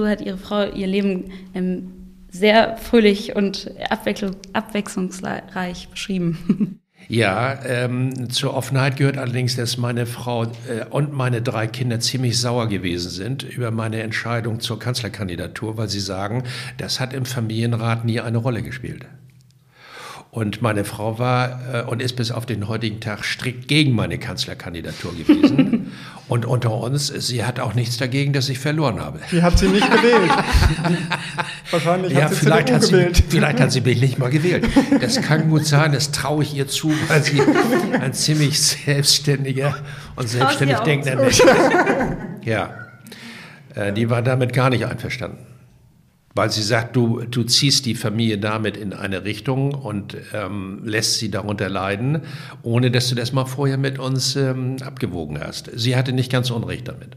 hat, 0.09 0.23
ihre 0.23 0.39
Frau 0.39 0.73
ihr 0.73 0.87
Leben 0.87 1.25
ähm, 1.53 1.93
sehr 2.31 2.79
fröhlich 2.79 3.37
und 3.37 3.71
abwechslungsreich 3.91 5.89
beschrieben. 5.91 6.81
Ja, 7.11 7.65
ähm, 7.65 8.29
zur 8.29 8.55
Offenheit 8.55 8.97
gehört 8.97 9.17
allerdings, 9.17 9.57
dass 9.57 9.79
meine 9.79 10.05
Frau 10.05 10.45
äh, 10.45 10.85
und 10.91 11.13
meine 11.13 11.41
drei 11.41 11.67
Kinder 11.67 12.01
ziemlich 12.01 12.39
sauer 12.39 12.69
gewesen 12.69 13.09
sind 13.11 13.45
über 13.45 13.71
meine 13.71 14.03
Entscheidung 14.03 14.61
zur 14.61 14.79
Kanzlerkandidatur, 14.79 15.79
weil 15.79 15.89
sie 15.89 16.01
sagen, 16.01 16.43
das 16.77 17.01
hat 17.01 17.15
im 17.15 17.25
Familienrat 17.25 18.05
nie 18.05 18.21
eine 18.21 18.39
Rolle 18.39 18.63
gespielt. 18.63 19.07
Und 20.31 20.61
meine 20.61 20.85
Frau 20.85 21.19
war 21.19 21.61
äh, 21.73 21.83
und 21.85 22.03
ist 22.03 22.17
bis 22.17 22.31
auf 22.31 22.45
den 22.45 22.69
heutigen 22.69 23.01
Tag 23.01 23.25
strikt 23.25 23.67
gegen 23.67 23.95
meine 23.95 24.19
Kanzlerkandidatur 24.19 25.15
gewesen. 25.17 25.93
und 26.29 26.45
unter 26.45 26.73
uns, 26.75 27.07
sie 27.07 27.45
hat 27.45 27.59
auch 27.61 27.75
nichts 27.75 27.97
dagegen, 27.97 28.35
dass 28.35 28.51
ich 28.51 28.59
verloren 28.59 29.01
habe. 29.01 29.21
Die 29.33 29.43
hat 29.43 29.59
sie 29.59 29.69
nicht 29.69 29.91
gewählt. 29.91 30.31
Wahrscheinlich 31.71 32.13
ja, 32.13 32.25
hat 32.25 32.35
sie 32.35 32.37
vielleicht 32.37 32.71
hat, 32.71 32.83
sie, 32.83 32.93
gewählt. 32.93 33.25
vielleicht 33.27 33.61
hat 33.61 33.73
sie 33.73 33.81
mich 33.81 34.03
nicht 34.03 34.19
mal 34.19 34.29
gewählt. 34.29 34.69
Das 35.01 35.23
kann 35.23 35.49
gut 35.49 35.65
sein, 35.65 35.93
das 35.93 36.13
traue 36.13 36.43
ich 36.43 36.55
ihr 36.55 36.69
zu, 36.69 36.93
weil 37.09 37.23
sie 37.23 37.41
ein 38.01 38.13
ziemlich 38.13 38.61
selbstständiger 38.61 39.77
und 40.15 40.29
selbstständig 40.29 40.79
denkender. 40.81 41.23
Mensch 41.23 41.41
ist. 41.41 41.47
Ja, 42.45 42.75
äh, 43.75 43.95
die 43.95 44.11
war 44.11 44.21
damit 44.21 44.53
gar 44.53 44.69
nicht 44.69 44.85
einverstanden. 44.85 45.39
Weil 46.39 46.53
sie 46.53 46.63
sagt, 46.63 46.95
du, 46.95 47.21
du 47.23 47.43
ziehst 47.43 47.85
die 47.85 47.97
Familie 47.97 48.39
damit 48.39 48.77
in 48.77 48.93
eine 48.93 49.25
Richtung 49.25 49.75
und 49.75 50.17
ähm, 50.33 50.83
lässt 50.85 51.19
sie 51.19 51.33
darunter 51.33 51.69
leiden, 51.69 52.23
ohne 52.63 52.93
dass 52.93 53.09
du 53.09 53.17
das 53.17 53.33
mal 53.33 53.45
vorher 53.45 53.77
mit 53.77 53.99
uns 53.99 54.37
ähm, 54.37 54.77
abgewogen 54.81 55.41
hast. 55.41 55.69
Sie 55.75 55.97
hatte 55.97 56.13
nicht 56.13 56.31
ganz 56.31 56.53
Unrecht 56.53 56.87
damit. 56.87 57.17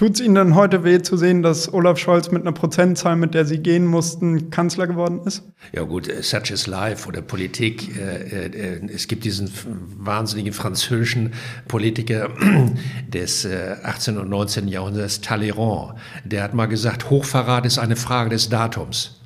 Tut 0.00 0.14
es 0.14 0.20
Ihnen 0.22 0.34
denn 0.34 0.54
heute 0.54 0.82
weh 0.82 1.02
zu 1.02 1.18
sehen, 1.18 1.42
dass 1.42 1.70
Olaf 1.74 1.98
Scholz 1.98 2.30
mit 2.30 2.40
einer 2.40 2.52
Prozentzahl, 2.52 3.16
mit 3.16 3.34
der 3.34 3.44
Sie 3.44 3.58
gehen 3.58 3.84
mussten, 3.84 4.48
Kanzler 4.48 4.86
geworden 4.86 5.20
ist? 5.26 5.42
Ja 5.74 5.82
gut, 5.82 6.08
äh, 6.08 6.22
Such 6.22 6.50
is 6.50 6.66
Life 6.66 7.06
oder 7.06 7.20
Politik. 7.20 7.98
Äh, 7.98 8.46
äh, 8.46 8.80
es 8.86 9.08
gibt 9.08 9.24
diesen 9.24 9.52
wahnsinnigen 9.98 10.54
französischen 10.54 11.34
Politiker 11.68 12.30
des 13.08 13.44
äh, 13.44 13.76
18. 13.82 14.16
und 14.16 14.30
19. 14.30 14.68
Jahrhunderts, 14.68 15.20
Talleyrand. 15.20 15.98
Der 16.24 16.44
hat 16.44 16.54
mal 16.54 16.64
gesagt, 16.64 17.10
Hochverrat 17.10 17.66
ist 17.66 17.76
eine 17.76 17.96
Frage 17.96 18.30
des 18.30 18.48
Datums. 18.48 19.19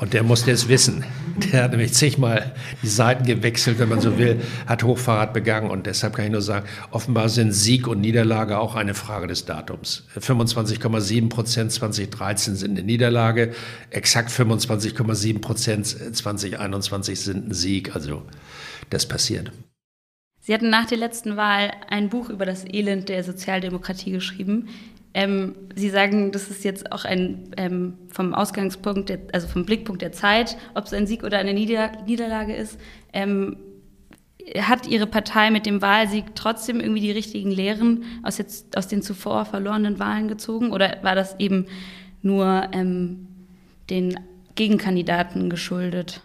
Und 0.00 0.14
der 0.14 0.22
musste 0.22 0.50
es 0.50 0.66
wissen. 0.68 1.04
Der 1.52 1.64
hat 1.64 1.72
nämlich 1.72 1.92
zigmal 1.92 2.54
die 2.82 2.88
Seiten 2.88 3.26
gewechselt, 3.26 3.78
wenn 3.78 3.90
man 3.90 4.00
so 4.00 4.16
will, 4.16 4.40
hat 4.66 4.82
Hochverrat 4.82 5.34
begangen. 5.34 5.70
Und 5.70 5.84
deshalb 5.84 6.16
kann 6.16 6.24
ich 6.24 6.30
nur 6.30 6.40
sagen, 6.40 6.66
offenbar 6.90 7.28
sind 7.28 7.52
Sieg 7.52 7.86
und 7.86 8.00
Niederlage 8.00 8.58
auch 8.58 8.76
eine 8.76 8.94
Frage 8.94 9.26
des 9.26 9.44
Datums. 9.44 10.04
25,7 10.18 11.28
Prozent 11.28 11.72
2013 11.72 12.56
sind 12.56 12.70
eine 12.70 12.82
Niederlage, 12.82 13.52
exakt 13.90 14.30
25,7 14.30 15.38
Prozent 15.40 15.86
2021 15.86 17.20
sind 17.20 17.48
ein 17.48 17.52
Sieg. 17.52 17.94
Also 17.94 18.22
das 18.88 19.06
passiert. 19.06 19.52
Sie 20.40 20.54
hatten 20.54 20.70
nach 20.70 20.86
der 20.86 20.96
letzten 20.96 21.36
Wahl 21.36 21.72
ein 21.90 22.08
Buch 22.08 22.30
über 22.30 22.46
das 22.46 22.64
Elend 22.64 23.10
der 23.10 23.22
Sozialdemokratie 23.22 24.12
geschrieben. 24.12 24.68
Ähm, 25.12 25.54
Sie 25.74 25.90
sagen, 25.90 26.30
das 26.30 26.50
ist 26.50 26.64
jetzt 26.64 26.92
auch 26.92 27.04
ein 27.04 27.50
ähm, 27.56 27.94
vom 28.08 28.34
Ausgangspunkt, 28.34 29.08
der, 29.08 29.18
also 29.32 29.48
vom 29.48 29.64
Blickpunkt 29.64 30.02
der 30.02 30.12
Zeit, 30.12 30.56
ob 30.74 30.84
es 30.84 30.92
ein 30.92 31.06
Sieg 31.06 31.24
oder 31.24 31.38
eine 31.38 31.52
Nieder 31.52 31.90
Niederlage 32.06 32.54
ist. 32.54 32.78
Ähm, 33.12 33.56
hat 34.58 34.86
Ihre 34.86 35.06
Partei 35.06 35.50
mit 35.50 35.66
dem 35.66 35.82
Wahlsieg 35.82 36.34
trotzdem 36.34 36.80
irgendwie 36.80 37.00
die 37.00 37.10
richtigen 37.10 37.50
Lehren 37.50 38.04
aus, 38.22 38.38
jetzt, 38.38 38.76
aus 38.76 38.88
den 38.88 39.02
zuvor 39.02 39.44
verlorenen 39.44 39.98
Wahlen 39.98 40.28
gezogen? 40.28 40.72
Oder 40.72 40.98
war 41.02 41.14
das 41.14 41.38
eben 41.38 41.66
nur 42.22 42.68
ähm, 42.72 43.26
den 43.90 44.18
Gegenkandidaten 44.54 45.50
geschuldet? 45.50 46.22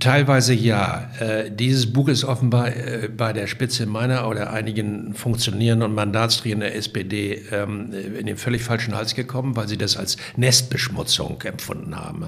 Teilweise 0.00 0.54
ja. 0.54 1.10
Äh, 1.20 1.50
dieses 1.50 1.92
Buch 1.92 2.08
ist 2.08 2.24
offenbar 2.24 2.68
äh, 2.68 3.08
bei 3.14 3.32
der 3.32 3.46
Spitze 3.46 3.86
meiner 3.86 4.28
oder 4.28 4.52
einigen 4.52 5.14
Funktionären 5.14 5.82
und 5.82 5.94
Mandatsträgern 5.94 6.60
der 6.60 6.74
SPD 6.74 7.42
ähm, 7.52 7.92
in 8.18 8.26
den 8.26 8.36
völlig 8.36 8.62
falschen 8.62 8.94
Hals 8.94 9.14
gekommen, 9.14 9.56
weil 9.56 9.68
sie 9.68 9.76
das 9.76 9.96
als 9.96 10.16
Nestbeschmutzung 10.36 11.42
empfunden 11.42 11.94
haben. 11.96 12.26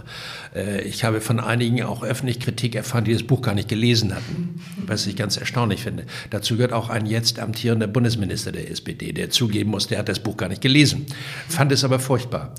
Äh, 0.54 0.82
ich 0.82 1.04
habe 1.04 1.20
von 1.20 1.40
einigen 1.40 1.82
auch 1.82 2.02
öffentlich 2.02 2.40
Kritik 2.40 2.74
erfahren, 2.74 3.04
die 3.04 3.12
das 3.12 3.22
Buch 3.22 3.42
gar 3.42 3.54
nicht 3.54 3.68
gelesen 3.68 4.14
hatten, 4.14 4.60
was 4.86 5.06
ich 5.06 5.16
ganz 5.16 5.36
erstaunlich 5.36 5.82
finde. 5.82 6.04
Dazu 6.30 6.56
gehört 6.56 6.72
auch 6.72 6.90
ein 6.90 7.06
jetzt 7.06 7.38
amtierender 7.38 7.86
Bundesminister 7.86 8.52
der 8.52 8.70
SPD, 8.70 9.12
der 9.12 9.30
zugeben 9.30 9.70
muss, 9.70 9.86
der 9.86 9.98
hat 9.98 10.08
das 10.08 10.20
Buch 10.20 10.36
gar 10.36 10.48
nicht 10.48 10.60
gelesen, 10.60 11.06
fand 11.48 11.72
es 11.72 11.84
aber 11.84 11.98
furchtbar. 11.98 12.54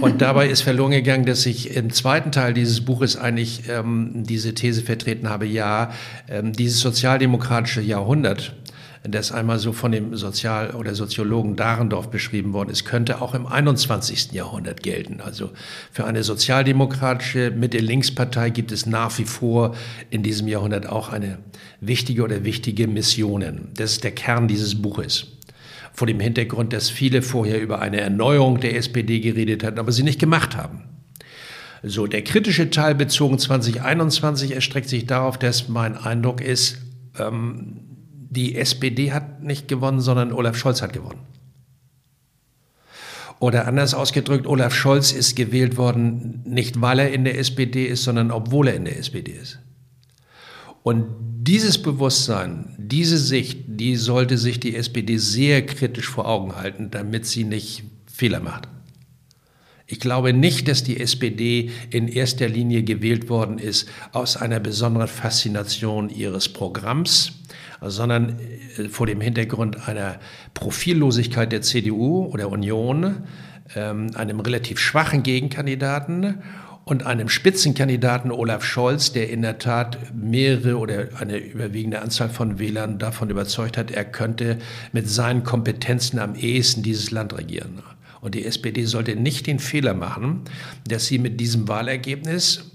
Und 0.00 0.20
dabei 0.20 0.48
ist 0.48 0.62
verloren 0.62 0.92
gegangen, 0.92 1.24
dass 1.24 1.46
ich 1.46 1.74
im 1.74 1.90
zweiten 1.90 2.32
Teil 2.32 2.54
dieses 2.54 2.82
Buches 2.82 3.16
eigentlich 3.16 3.62
ähm, 3.68 4.10
diese 4.24 4.51
These 4.54 4.82
vertreten 4.82 5.28
habe, 5.28 5.46
ja, 5.46 5.92
ähm, 6.28 6.52
dieses 6.52 6.80
sozialdemokratische 6.80 7.80
Jahrhundert, 7.80 8.54
das 9.04 9.32
einmal 9.32 9.58
so 9.58 9.72
von 9.72 9.90
dem 9.90 10.14
Sozial- 10.16 10.70
oder 10.70 10.94
Soziologen 10.94 11.56
Dahrendorf 11.56 12.10
beschrieben 12.10 12.52
worden 12.52 12.70
ist, 12.70 12.84
könnte 12.84 13.20
auch 13.20 13.34
im 13.34 13.46
21. 13.46 14.32
Jahrhundert 14.32 14.82
gelten. 14.82 15.20
Also 15.20 15.50
für 15.90 16.04
eine 16.04 16.22
sozialdemokratische 16.22 17.50
Mitte-Links-Partei 17.50 18.50
gibt 18.50 18.70
es 18.70 18.86
nach 18.86 19.18
wie 19.18 19.24
vor 19.24 19.74
in 20.10 20.22
diesem 20.22 20.46
Jahrhundert 20.46 20.86
auch 20.88 21.08
eine 21.08 21.38
wichtige 21.80 22.22
oder 22.22 22.44
wichtige 22.44 22.86
Missionen. 22.86 23.70
Das 23.74 23.92
ist 23.92 24.04
der 24.04 24.12
Kern 24.12 24.46
dieses 24.46 24.80
Buches. 24.80 25.26
Vor 25.92 26.06
dem 26.06 26.20
Hintergrund, 26.20 26.72
dass 26.72 26.88
viele 26.88 27.22
vorher 27.22 27.60
über 27.60 27.80
eine 27.80 28.00
Erneuerung 28.00 28.60
der 28.60 28.76
SPD 28.76 29.18
geredet 29.18 29.64
hatten, 29.64 29.80
aber 29.80 29.90
sie 29.90 30.04
nicht 30.04 30.20
gemacht 30.20 30.56
haben. 30.56 30.91
So, 31.82 32.06
der 32.06 32.22
kritische 32.22 32.70
Teil 32.70 32.94
bezogen 32.94 33.38
2021 33.38 34.52
erstreckt 34.52 34.88
sich 34.88 35.06
darauf, 35.06 35.36
dass 35.36 35.68
mein 35.68 35.96
Eindruck 35.96 36.40
ist, 36.40 36.78
ähm, 37.18 37.80
die 38.30 38.56
SPD 38.56 39.12
hat 39.12 39.42
nicht 39.42 39.68
gewonnen, 39.68 40.00
sondern 40.00 40.32
Olaf 40.32 40.56
Scholz 40.56 40.80
hat 40.80 40.92
gewonnen. 40.92 41.20
Oder 43.40 43.66
anders 43.66 43.92
ausgedrückt, 43.92 44.46
Olaf 44.46 44.72
Scholz 44.72 45.10
ist 45.10 45.34
gewählt 45.34 45.76
worden, 45.76 46.42
nicht 46.46 46.80
weil 46.80 47.00
er 47.00 47.12
in 47.12 47.24
der 47.24 47.38
SPD 47.38 47.86
ist, 47.86 48.04
sondern 48.04 48.30
obwohl 48.30 48.68
er 48.68 48.76
in 48.76 48.84
der 48.84 48.98
SPD 48.98 49.32
ist. 49.32 49.58
Und 50.84 51.06
dieses 51.42 51.82
Bewusstsein, 51.82 52.74
diese 52.78 53.18
Sicht, 53.18 53.64
die 53.66 53.96
sollte 53.96 54.38
sich 54.38 54.60
die 54.60 54.76
SPD 54.76 55.16
sehr 55.16 55.66
kritisch 55.66 56.08
vor 56.08 56.28
Augen 56.28 56.54
halten, 56.54 56.92
damit 56.92 57.26
sie 57.26 57.42
nicht 57.42 57.82
Fehler 58.06 58.40
macht. 58.40 58.68
Ich 59.92 60.00
glaube 60.00 60.32
nicht, 60.32 60.68
dass 60.68 60.82
die 60.82 60.98
SPD 60.98 61.68
in 61.90 62.08
erster 62.08 62.48
Linie 62.48 62.82
gewählt 62.82 63.28
worden 63.28 63.58
ist 63.58 63.90
aus 64.12 64.38
einer 64.38 64.58
besonderen 64.58 65.06
Faszination 65.06 66.08
ihres 66.08 66.48
Programms, 66.48 67.32
sondern 67.82 68.38
äh, 68.78 68.88
vor 68.88 69.06
dem 69.06 69.20
Hintergrund 69.20 69.86
einer 69.86 70.18
Profillosigkeit 70.54 71.52
der 71.52 71.60
CDU 71.60 72.24
oder 72.24 72.48
Union, 72.48 73.24
ähm, 73.76 74.06
einem 74.14 74.40
relativ 74.40 74.78
schwachen 74.78 75.22
Gegenkandidaten 75.22 76.38
und 76.86 77.04
einem 77.04 77.28
Spitzenkandidaten 77.28 78.30
Olaf 78.30 78.64
Scholz, 78.64 79.12
der 79.12 79.28
in 79.28 79.42
der 79.42 79.58
Tat 79.58 80.14
mehrere 80.14 80.78
oder 80.78 81.08
eine 81.20 81.36
überwiegende 81.36 82.00
Anzahl 82.00 82.30
von 82.30 82.58
Wählern 82.58 82.98
davon 82.98 83.28
überzeugt 83.28 83.76
hat, 83.76 83.90
er 83.90 84.06
könnte 84.06 84.56
mit 84.92 85.10
seinen 85.10 85.44
Kompetenzen 85.44 86.18
am 86.18 86.34
ehesten 86.34 86.82
dieses 86.82 87.10
Land 87.10 87.36
regieren. 87.36 87.82
Und 88.22 88.36
die 88.36 88.44
SPD 88.44 88.84
sollte 88.84 89.16
nicht 89.16 89.48
den 89.48 89.58
Fehler 89.58 89.94
machen, 89.94 90.42
dass 90.86 91.06
sie 91.06 91.18
mit 91.18 91.40
diesem 91.40 91.66
Wahlergebnis, 91.66 92.70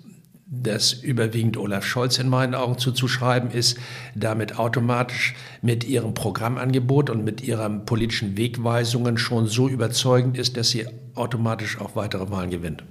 das 0.45 0.91
überwiegend 0.93 1.55
Olaf 1.57 1.85
Scholz 1.85 2.19
in 2.19 2.27
meinen 2.27 2.53
Augen 2.53 2.77
zuzuschreiben 2.77 3.51
ist, 3.51 3.79
damit 4.13 4.59
automatisch 4.59 5.35
mit 5.61 5.85
ihrem 5.85 6.13
Programmangebot 6.13 7.09
und 7.09 7.23
mit 7.23 7.41
ihren 7.41 7.85
politischen 7.85 8.35
Wegweisungen 8.35 9.17
schon 9.17 9.47
so 9.47 9.69
überzeugend 9.69 10.37
ist, 10.37 10.57
dass 10.57 10.69
sie 10.69 10.85
automatisch 11.15 11.79
auch 11.79 11.95
weitere 11.95 12.29
Wahlen 12.29 12.49
gewinnt. 12.49 12.83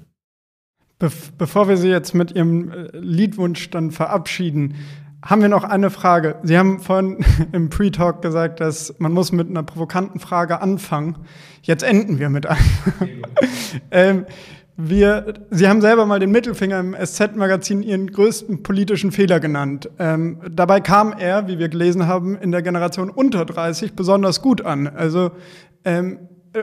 Be 0.99 1.11
bevor 1.37 1.69
wir 1.69 1.77
Sie 1.77 1.91
jetzt 1.91 2.15
mit 2.15 2.33
Ihrem 2.33 2.71
äh, 2.71 2.89
Liedwunsch 2.97 3.69
dann 3.69 3.91
verabschieden, 3.91 4.77
haben 5.25 5.43
wir 5.43 5.49
noch 5.49 5.65
eine 5.65 5.91
Frage. 5.91 6.37
Sie 6.43 6.57
haben 6.59 6.81
vorhin 6.81 7.25
im 7.53 7.71
Pre-Talk 7.71 8.23
gesagt, 8.23 8.61
dass 8.61 8.95
man 8.99 9.13
muss 9.13 9.33
mit 9.33 9.49
einer 9.49 9.63
provokanten 9.63 10.21
Frage 10.21 10.61
anfangen. 10.61 11.17
Jetzt 11.63 11.83
enden 11.83 12.19
wir 12.19 12.29
mit 12.29 12.47
einer. 12.47 12.59
ähm, 13.91 14.27
wir, 14.79 15.33
Sie 15.51 15.69
haben 15.69 15.81
selber 15.81 16.05
mal 16.05 16.21
den 16.21 16.31
Mittelfinger 16.31 16.79
im 16.81 16.95
SZ-Magazin 16.95 17.83
Ihren 17.83 18.09
größten 18.09 18.63
politischen 18.63 19.11
Fehler 19.11 19.41
genannt. 19.41 19.89
Ähm, 19.99 20.41
dabei 20.51 20.81
kam 20.81 21.15
er, 21.19 21.49
wie 21.49 21.59
wir 21.59 21.71
gelesen 21.71 22.07
haben, 22.07 22.37
in 22.37 22.53
der 22.53 22.61
Generation 22.61 23.09
unter 23.09 23.47
30 23.47 23.95
besonders 23.95 24.43
gut 24.43 24.67
an. 24.67 24.87
Also 24.87 25.31
ähm, 25.87 26.19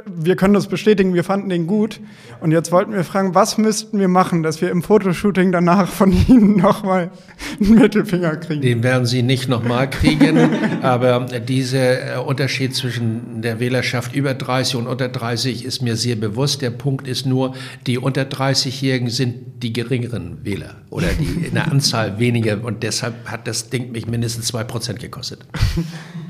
wir 0.05 0.35
können 0.35 0.53
das 0.53 0.67
bestätigen, 0.67 1.13
wir 1.13 1.23
fanden 1.23 1.49
den 1.49 1.67
gut. 1.67 1.99
Und 2.41 2.51
jetzt 2.51 2.71
wollten 2.71 2.93
wir 2.93 3.03
fragen, 3.03 3.35
was 3.35 3.57
müssten 3.57 3.99
wir 3.99 4.07
machen, 4.07 4.43
dass 4.43 4.61
wir 4.61 4.71
im 4.71 4.81
Fotoshooting 4.81 5.51
danach 5.51 5.87
von 5.87 6.11
Ihnen 6.27 6.57
nochmal 6.57 7.11
einen 7.59 7.75
Mittelfinger 7.75 8.37
kriegen? 8.37 8.61
Den 8.61 8.83
werden 8.83 9.05
Sie 9.05 9.21
nicht 9.21 9.49
nochmal 9.49 9.89
kriegen, 9.89 10.37
aber 10.81 11.25
dieser 11.47 12.15
äh, 12.15 12.19
Unterschied 12.19 12.75
zwischen 12.75 13.41
der 13.41 13.59
Wählerschaft 13.59 14.15
über 14.15 14.33
30 14.33 14.77
und 14.77 14.87
unter 14.87 15.09
30 15.09 15.65
ist 15.65 15.81
mir 15.81 15.95
sehr 15.95 16.15
bewusst. 16.15 16.61
Der 16.61 16.71
Punkt 16.71 17.07
ist 17.07 17.25
nur, 17.25 17.55
die 17.85 17.97
unter 17.97 18.23
30-Jährigen 18.23 19.09
sind 19.09 19.63
die 19.63 19.73
geringeren 19.73 20.43
Wähler 20.43 20.75
oder 20.89 21.07
die 21.07 21.45
in 21.47 21.53
der 21.53 21.71
Anzahl 21.71 22.19
weniger 22.19 22.63
und 22.63 22.83
deshalb 22.83 23.13
hat 23.25 23.47
das 23.47 23.69
Ding 23.69 23.91
mich 23.91 24.07
mindestens 24.07 24.53
2% 24.53 24.95
gekostet. 24.95 25.39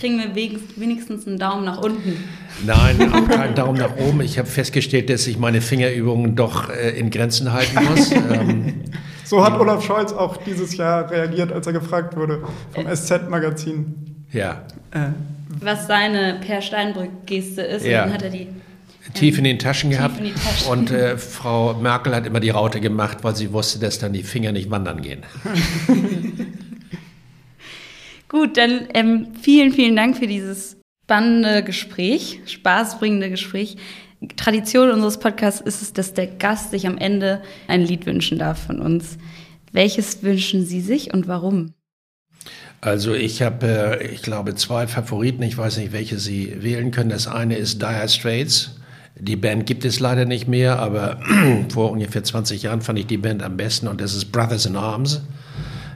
Kriegen 0.00 0.18
wir 0.18 0.34
wenigstens 0.34 1.26
einen 1.26 1.38
Daumen 1.38 1.66
nach 1.66 1.78
unten? 1.78 2.24
Nein, 2.64 3.12
auch 3.12 3.28
keinen 3.28 3.54
Daumen 3.54 3.78
nach 3.78 3.96
oben. 3.98 4.22
Ich 4.22 4.38
habe 4.38 4.48
festgestellt, 4.48 5.10
dass 5.10 5.26
ich 5.26 5.38
meine 5.38 5.60
Fingerübungen 5.60 6.36
doch 6.36 6.70
äh, 6.70 6.98
in 6.98 7.10
Grenzen 7.10 7.52
halten 7.52 7.78
muss. 7.84 8.10
ähm, 8.32 8.84
So 9.24 9.44
hat 9.44 9.60
Olaf 9.60 9.84
Scholz 9.84 10.12
auch 10.12 10.38
dieses 10.38 10.76
Jahr 10.76 11.10
reagiert, 11.10 11.52
als 11.52 11.66
er 11.66 11.74
gefragt 11.74 12.16
wurde 12.16 12.42
vom 12.72 12.86
SZ-Magazin. 12.92 14.24
Ja. 14.32 14.62
Äh, 14.90 15.10
Was 15.60 15.86
seine 15.86 16.40
Per 16.44 16.62
Steinbrück-Geste 16.62 17.60
ist. 17.60 17.84
Ja. 17.84 18.04
Dann 18.04 18.14
hat 18.14 18.22
er 18.22 18.30
die 18.30 18.48
Tief 19.14 19.38
in 19.38 19.44
den 19.44 19.58
Taschen 19.58 19.90
Tief 19.90 19.98
gehabt. 19.98 20.18
in 20.18 20.24
die 20.24 20.32
Taschen. 20.32 20.68
Und 20.72 20.90
äh, 20.90 21.18
Frau 21.18 21.74
Merkel 21.74 22.14
hat 22.14 22.26
immer 22.26 22.40
die 22.40 22.50
Raute 22.50 22.80
gemacht, 22.80 23.18
weil 23.22 23.36
sie 23.36 23.52
wusste, 23.52 23.78
dass 23.78 23.98
dann 23.98 24.12
die 24.14 24.22
Finger 24.22 24.52
nicht 24.52 24.70
wandern 24.70 25.02
gehen. 25.02 25.22
Gut, 28.30 28.56
dann 28.56 28.86
ähm, 28.94 29.26
vielen, 29.42 29.72
vielen 29.72 29.96
Dank 29.96 30.16
für 30.16 30.28
dieses 30.28 30.76
spannende 31.04 31.64
Gespräch, 31.64 32.40
spaßbringende 32.46 33.28
Gespräch. 33.28 33.76
Tradition 34.36 34.92
unseres 34.92 35.18
Podcasts 35.18 35.60
ist 35.60 35.82
es, 35.82 35.92
dass 35.92 36.14
der 36.14 36.28
Gast 36.28 36.70
sich 36.70 36.86
am 36.86 36.96
Ende 36.96 37.42
ein 37.66 37.82
Lied 37.82 38.06
wünschen 38.06 38.38
darf 38.38 38.66
von 38.66 38.80
uns. 38.80 39.18
Welches 39.72 40.22
wünschen 40.22 40.64
Sie 40.64 40.80
sich 40.80 41.12
und 41.12 41.26
warum? 41.26 41.74
Also 42.80 43.14
ich 43.14 43.42
habe, 43.42 43.98
äh, 44.00 44.14
ich 44.14 44.22
glaube, 44.22 44.54
zwei 44.54 44.86
Favoriten. 44.86 45.42
Ich 45.42 45.58
weiß 45.58 45.78
nicht, 45.78 45.92
welche 45.92 46.20
Sie 46.20 46.62
wählen 46.62 46.92
können. 46.92 47.10
Das 47.10 47.26
eine 47.26 47.56
ist 47.56 47.82
Dire 47.82 48.08
Straits. 48.08 48.76
Die 49.18 49.36
Band 49.36 49.66
gibt 49.66 49.84
es 49.84 49.98
leider 49.98 50.24
nicht 50.24 50.46
mehr, 50.46 50.78
aber 50.78 51.20
vor 51.72 51.90
ungefähr 51.90 52.22
20 52.22 52.62
Jahren 52.62 52.80
fand 52.80 53.00
ich 53.00 53.06
die 53.06 53.18
Band 53.18 53.42
am 53.42 53.56
besten 53.56 53.88
und 53.88 54.00
das 54.00 54.14
ist 54.14 54.26
Brothers 54.26 54.66
in 54.66 54.76
Arms. 54.76 55.20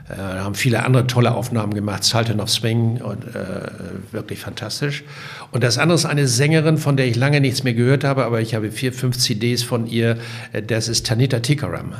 Äh, 0.07 0.15
da 0.17 0.43
haben 0.43 0.55
viele 0.55 0.83
andere 0.83 1.07
tolle 1.07 1.33
Aufnahmen 1.33 1.73
gemacht, 1.73 2.03
Sultan 2.03 2.39
of 2.39 2.49
Swing 2.49 3.01
und 3.01 3.23
äh, 3.35 3.69
wirklich 4.11 4.39
fantastisch. 4.39 5.03
Und 5.51 5.63
das 5.63 5.77
andere 5.77 5.95
ist 5.95 6.05
eine 6.05 6.27
Sängerin, 6.27 6.77
von 6.77 6.95
der 6.97 7.07
ich 7.07 7.15
lange 7.15 7.41
nichts 7.41 7.63
mehr 7.63 7.73
gehört 7.73 8.03
habe, 8.03 8.25
aber 8.25 8.39
ich 8.41 8.53
habe 8.55 8.71
vier, 8.71 8.93
fünf 8.93 9.17
CDs 9.17 9.63
von 9.63 9.87
ihr. 9.87 10.17
Äh, 10.53 10.61
Das 10.61 10.87
ist 10.87 11.05
Tanita 11.07 11.39
Tikaram. 11.39 11.93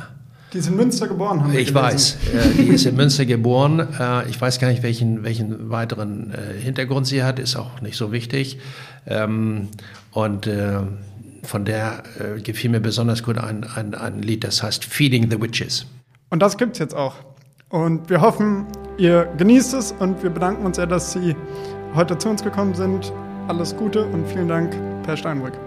die 0.52 0.58
ist 0.58 0.68
in 0.68 0.76
Münster 0.76 1.08
geboren, 1.08 1.40
haben 1.42 1.52
wir 1.52 1.58
Ich 1.60 1.74
gelesen. 1.74 1.84
weiß, 1.84 2.16
äh, 2.34 2.62
die 2.62 2.68
ist 2.68 2.86
in 2.86 2.94
Münster 2.96 3.24
geboren. 3.26 3.80
Äh, 3.98 4.28
ich 4.30 4.40
weiß 4.40 4.60
gar 4.60 4.68
nicht, 4.68 4.82
welchen, 4.84 5.24
welchen 5.24 5.70
weiteren 5.70 6.32
äh, 6.32 6.60
Hintergrund 6.60 7.06
sie 7.08 7.24
hat, 7.24 7.38
ist 7.40 7.56
auch 7.56 7.80
nicht 7.80 7.96
so 7.96 8.12
wichtig. 8.12 8.58
Ähm, 9.06 9.68
und 10.12 10.46
äh, 10.46 10.78
von 11.42 11.64
der 11.64 12.02
äh, 12.18 12.40
gefiel 12.40 12.70
mir 12.70 12.80
besonders 12.80 13.22
gut 13.22 13.38
ein, 13.38 13.64
ein, 13.64 13.94
ein 13.94 14.22
Lied, 14.22 14.44
das 14.44 14.62
heißt 14.62 14.84
Feeding 14.84 15.28
the 15.30 15.40
Witches. 15.42 15.86
Und 16.30 16.40
das 16.40 16.56
gibt's 16.56 16.78
jetzt 16.78 16.94
auch. 16.94 17.14
Und 17.68 18.08
wir 18.08 18.20
hoffen, 18.20 18.66
ihr 18.96 19.24
genießt 19.36 19.74
es 19.74 19.92
und 19.92 20.22
wir 20.22 20.30
bedanken 20.30 20.64
uns 20.64 20.76
sehr, 20.76 20.86
dass 20.86 21.12
Sie 21.12 21.34
heute 21.94 22.16
zu 22.16 22.28
uns 22.28 22.44
gekommen 22.44 22.74
sind. 22.74 23.12
Alles 23.48 23.76
Gute 23.76 24.04
und 24.06 24.26
vielen 24.28 24.48
Dank, 24.48 24.74
Per 25.02 25.16
Steinbrück. 25.16 25.65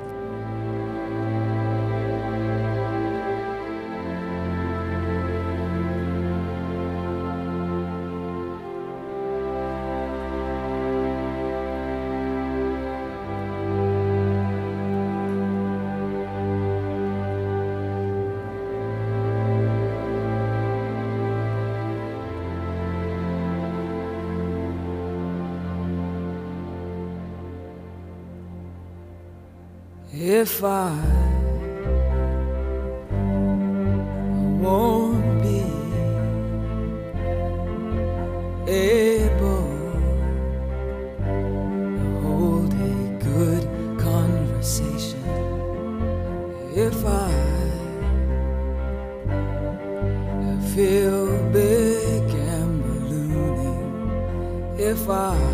If 30.32 30.64
I 30.64 30.94
won't 34.62 35.42
be 35.42 35.64
able 38.72 39.70
to 41.18 42.20
hold 42.22 42.72
a 42.74 43.18
good 43.24 43.64
conversation, 43.98 45.24
if 46.76 47.04
I 47.04 47.32
feel 50.76 51.26
big 51.52 52.30
and 52.30 52.84
ballooning, 52.84 54.78
if 54.78 55.10
I 55.10 55.49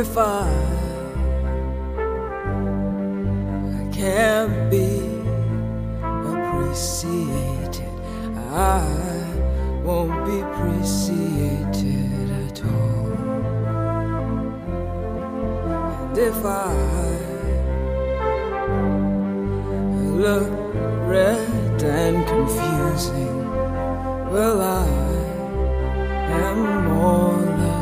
if 0.00 0.16
I, 0.16 0.48
I 3.80 3.84
can't 3.92 4.70
be 4.70 4.88
appreciated, 6.24 7.94
I 8.48 8.80
won't 9.84 10.24
be 10.24 10.40
appreciated 10.40 12.30
at 12.44 12.64
all. 12.64 13.12
And 16.08 16.16
if 16.16 16.46
I 16.46 16.72
look 20.24 20.50
red 21.10 21.82
and 21.82 22.26
confusing, 22.26 23.38
well, 24.32 24.62
I 24.62 24.88
am 26.46 26.58
more 26.88 27.44
of 27.66 27.79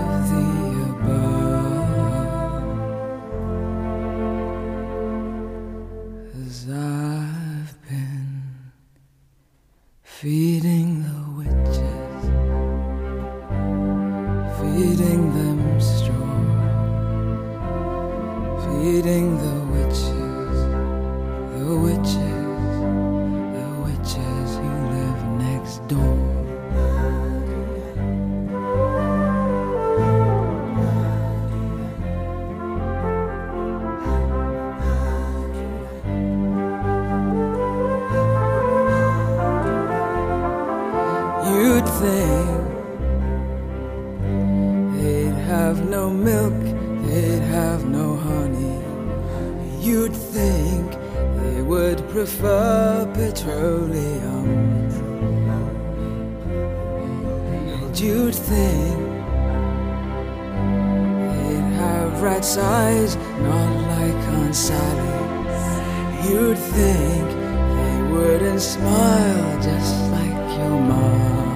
like 64.49 64.71
Aunt 64.71 66.27
You'd 66.27 66.57
think 66.57 67.29
they 67.29 68.13
wouldn't 68.13 68.61
smile 68.61 69.63
just 69.63 70.11
like 70.11 70.59
your 70.59 70.81
mom. 70.81 71.48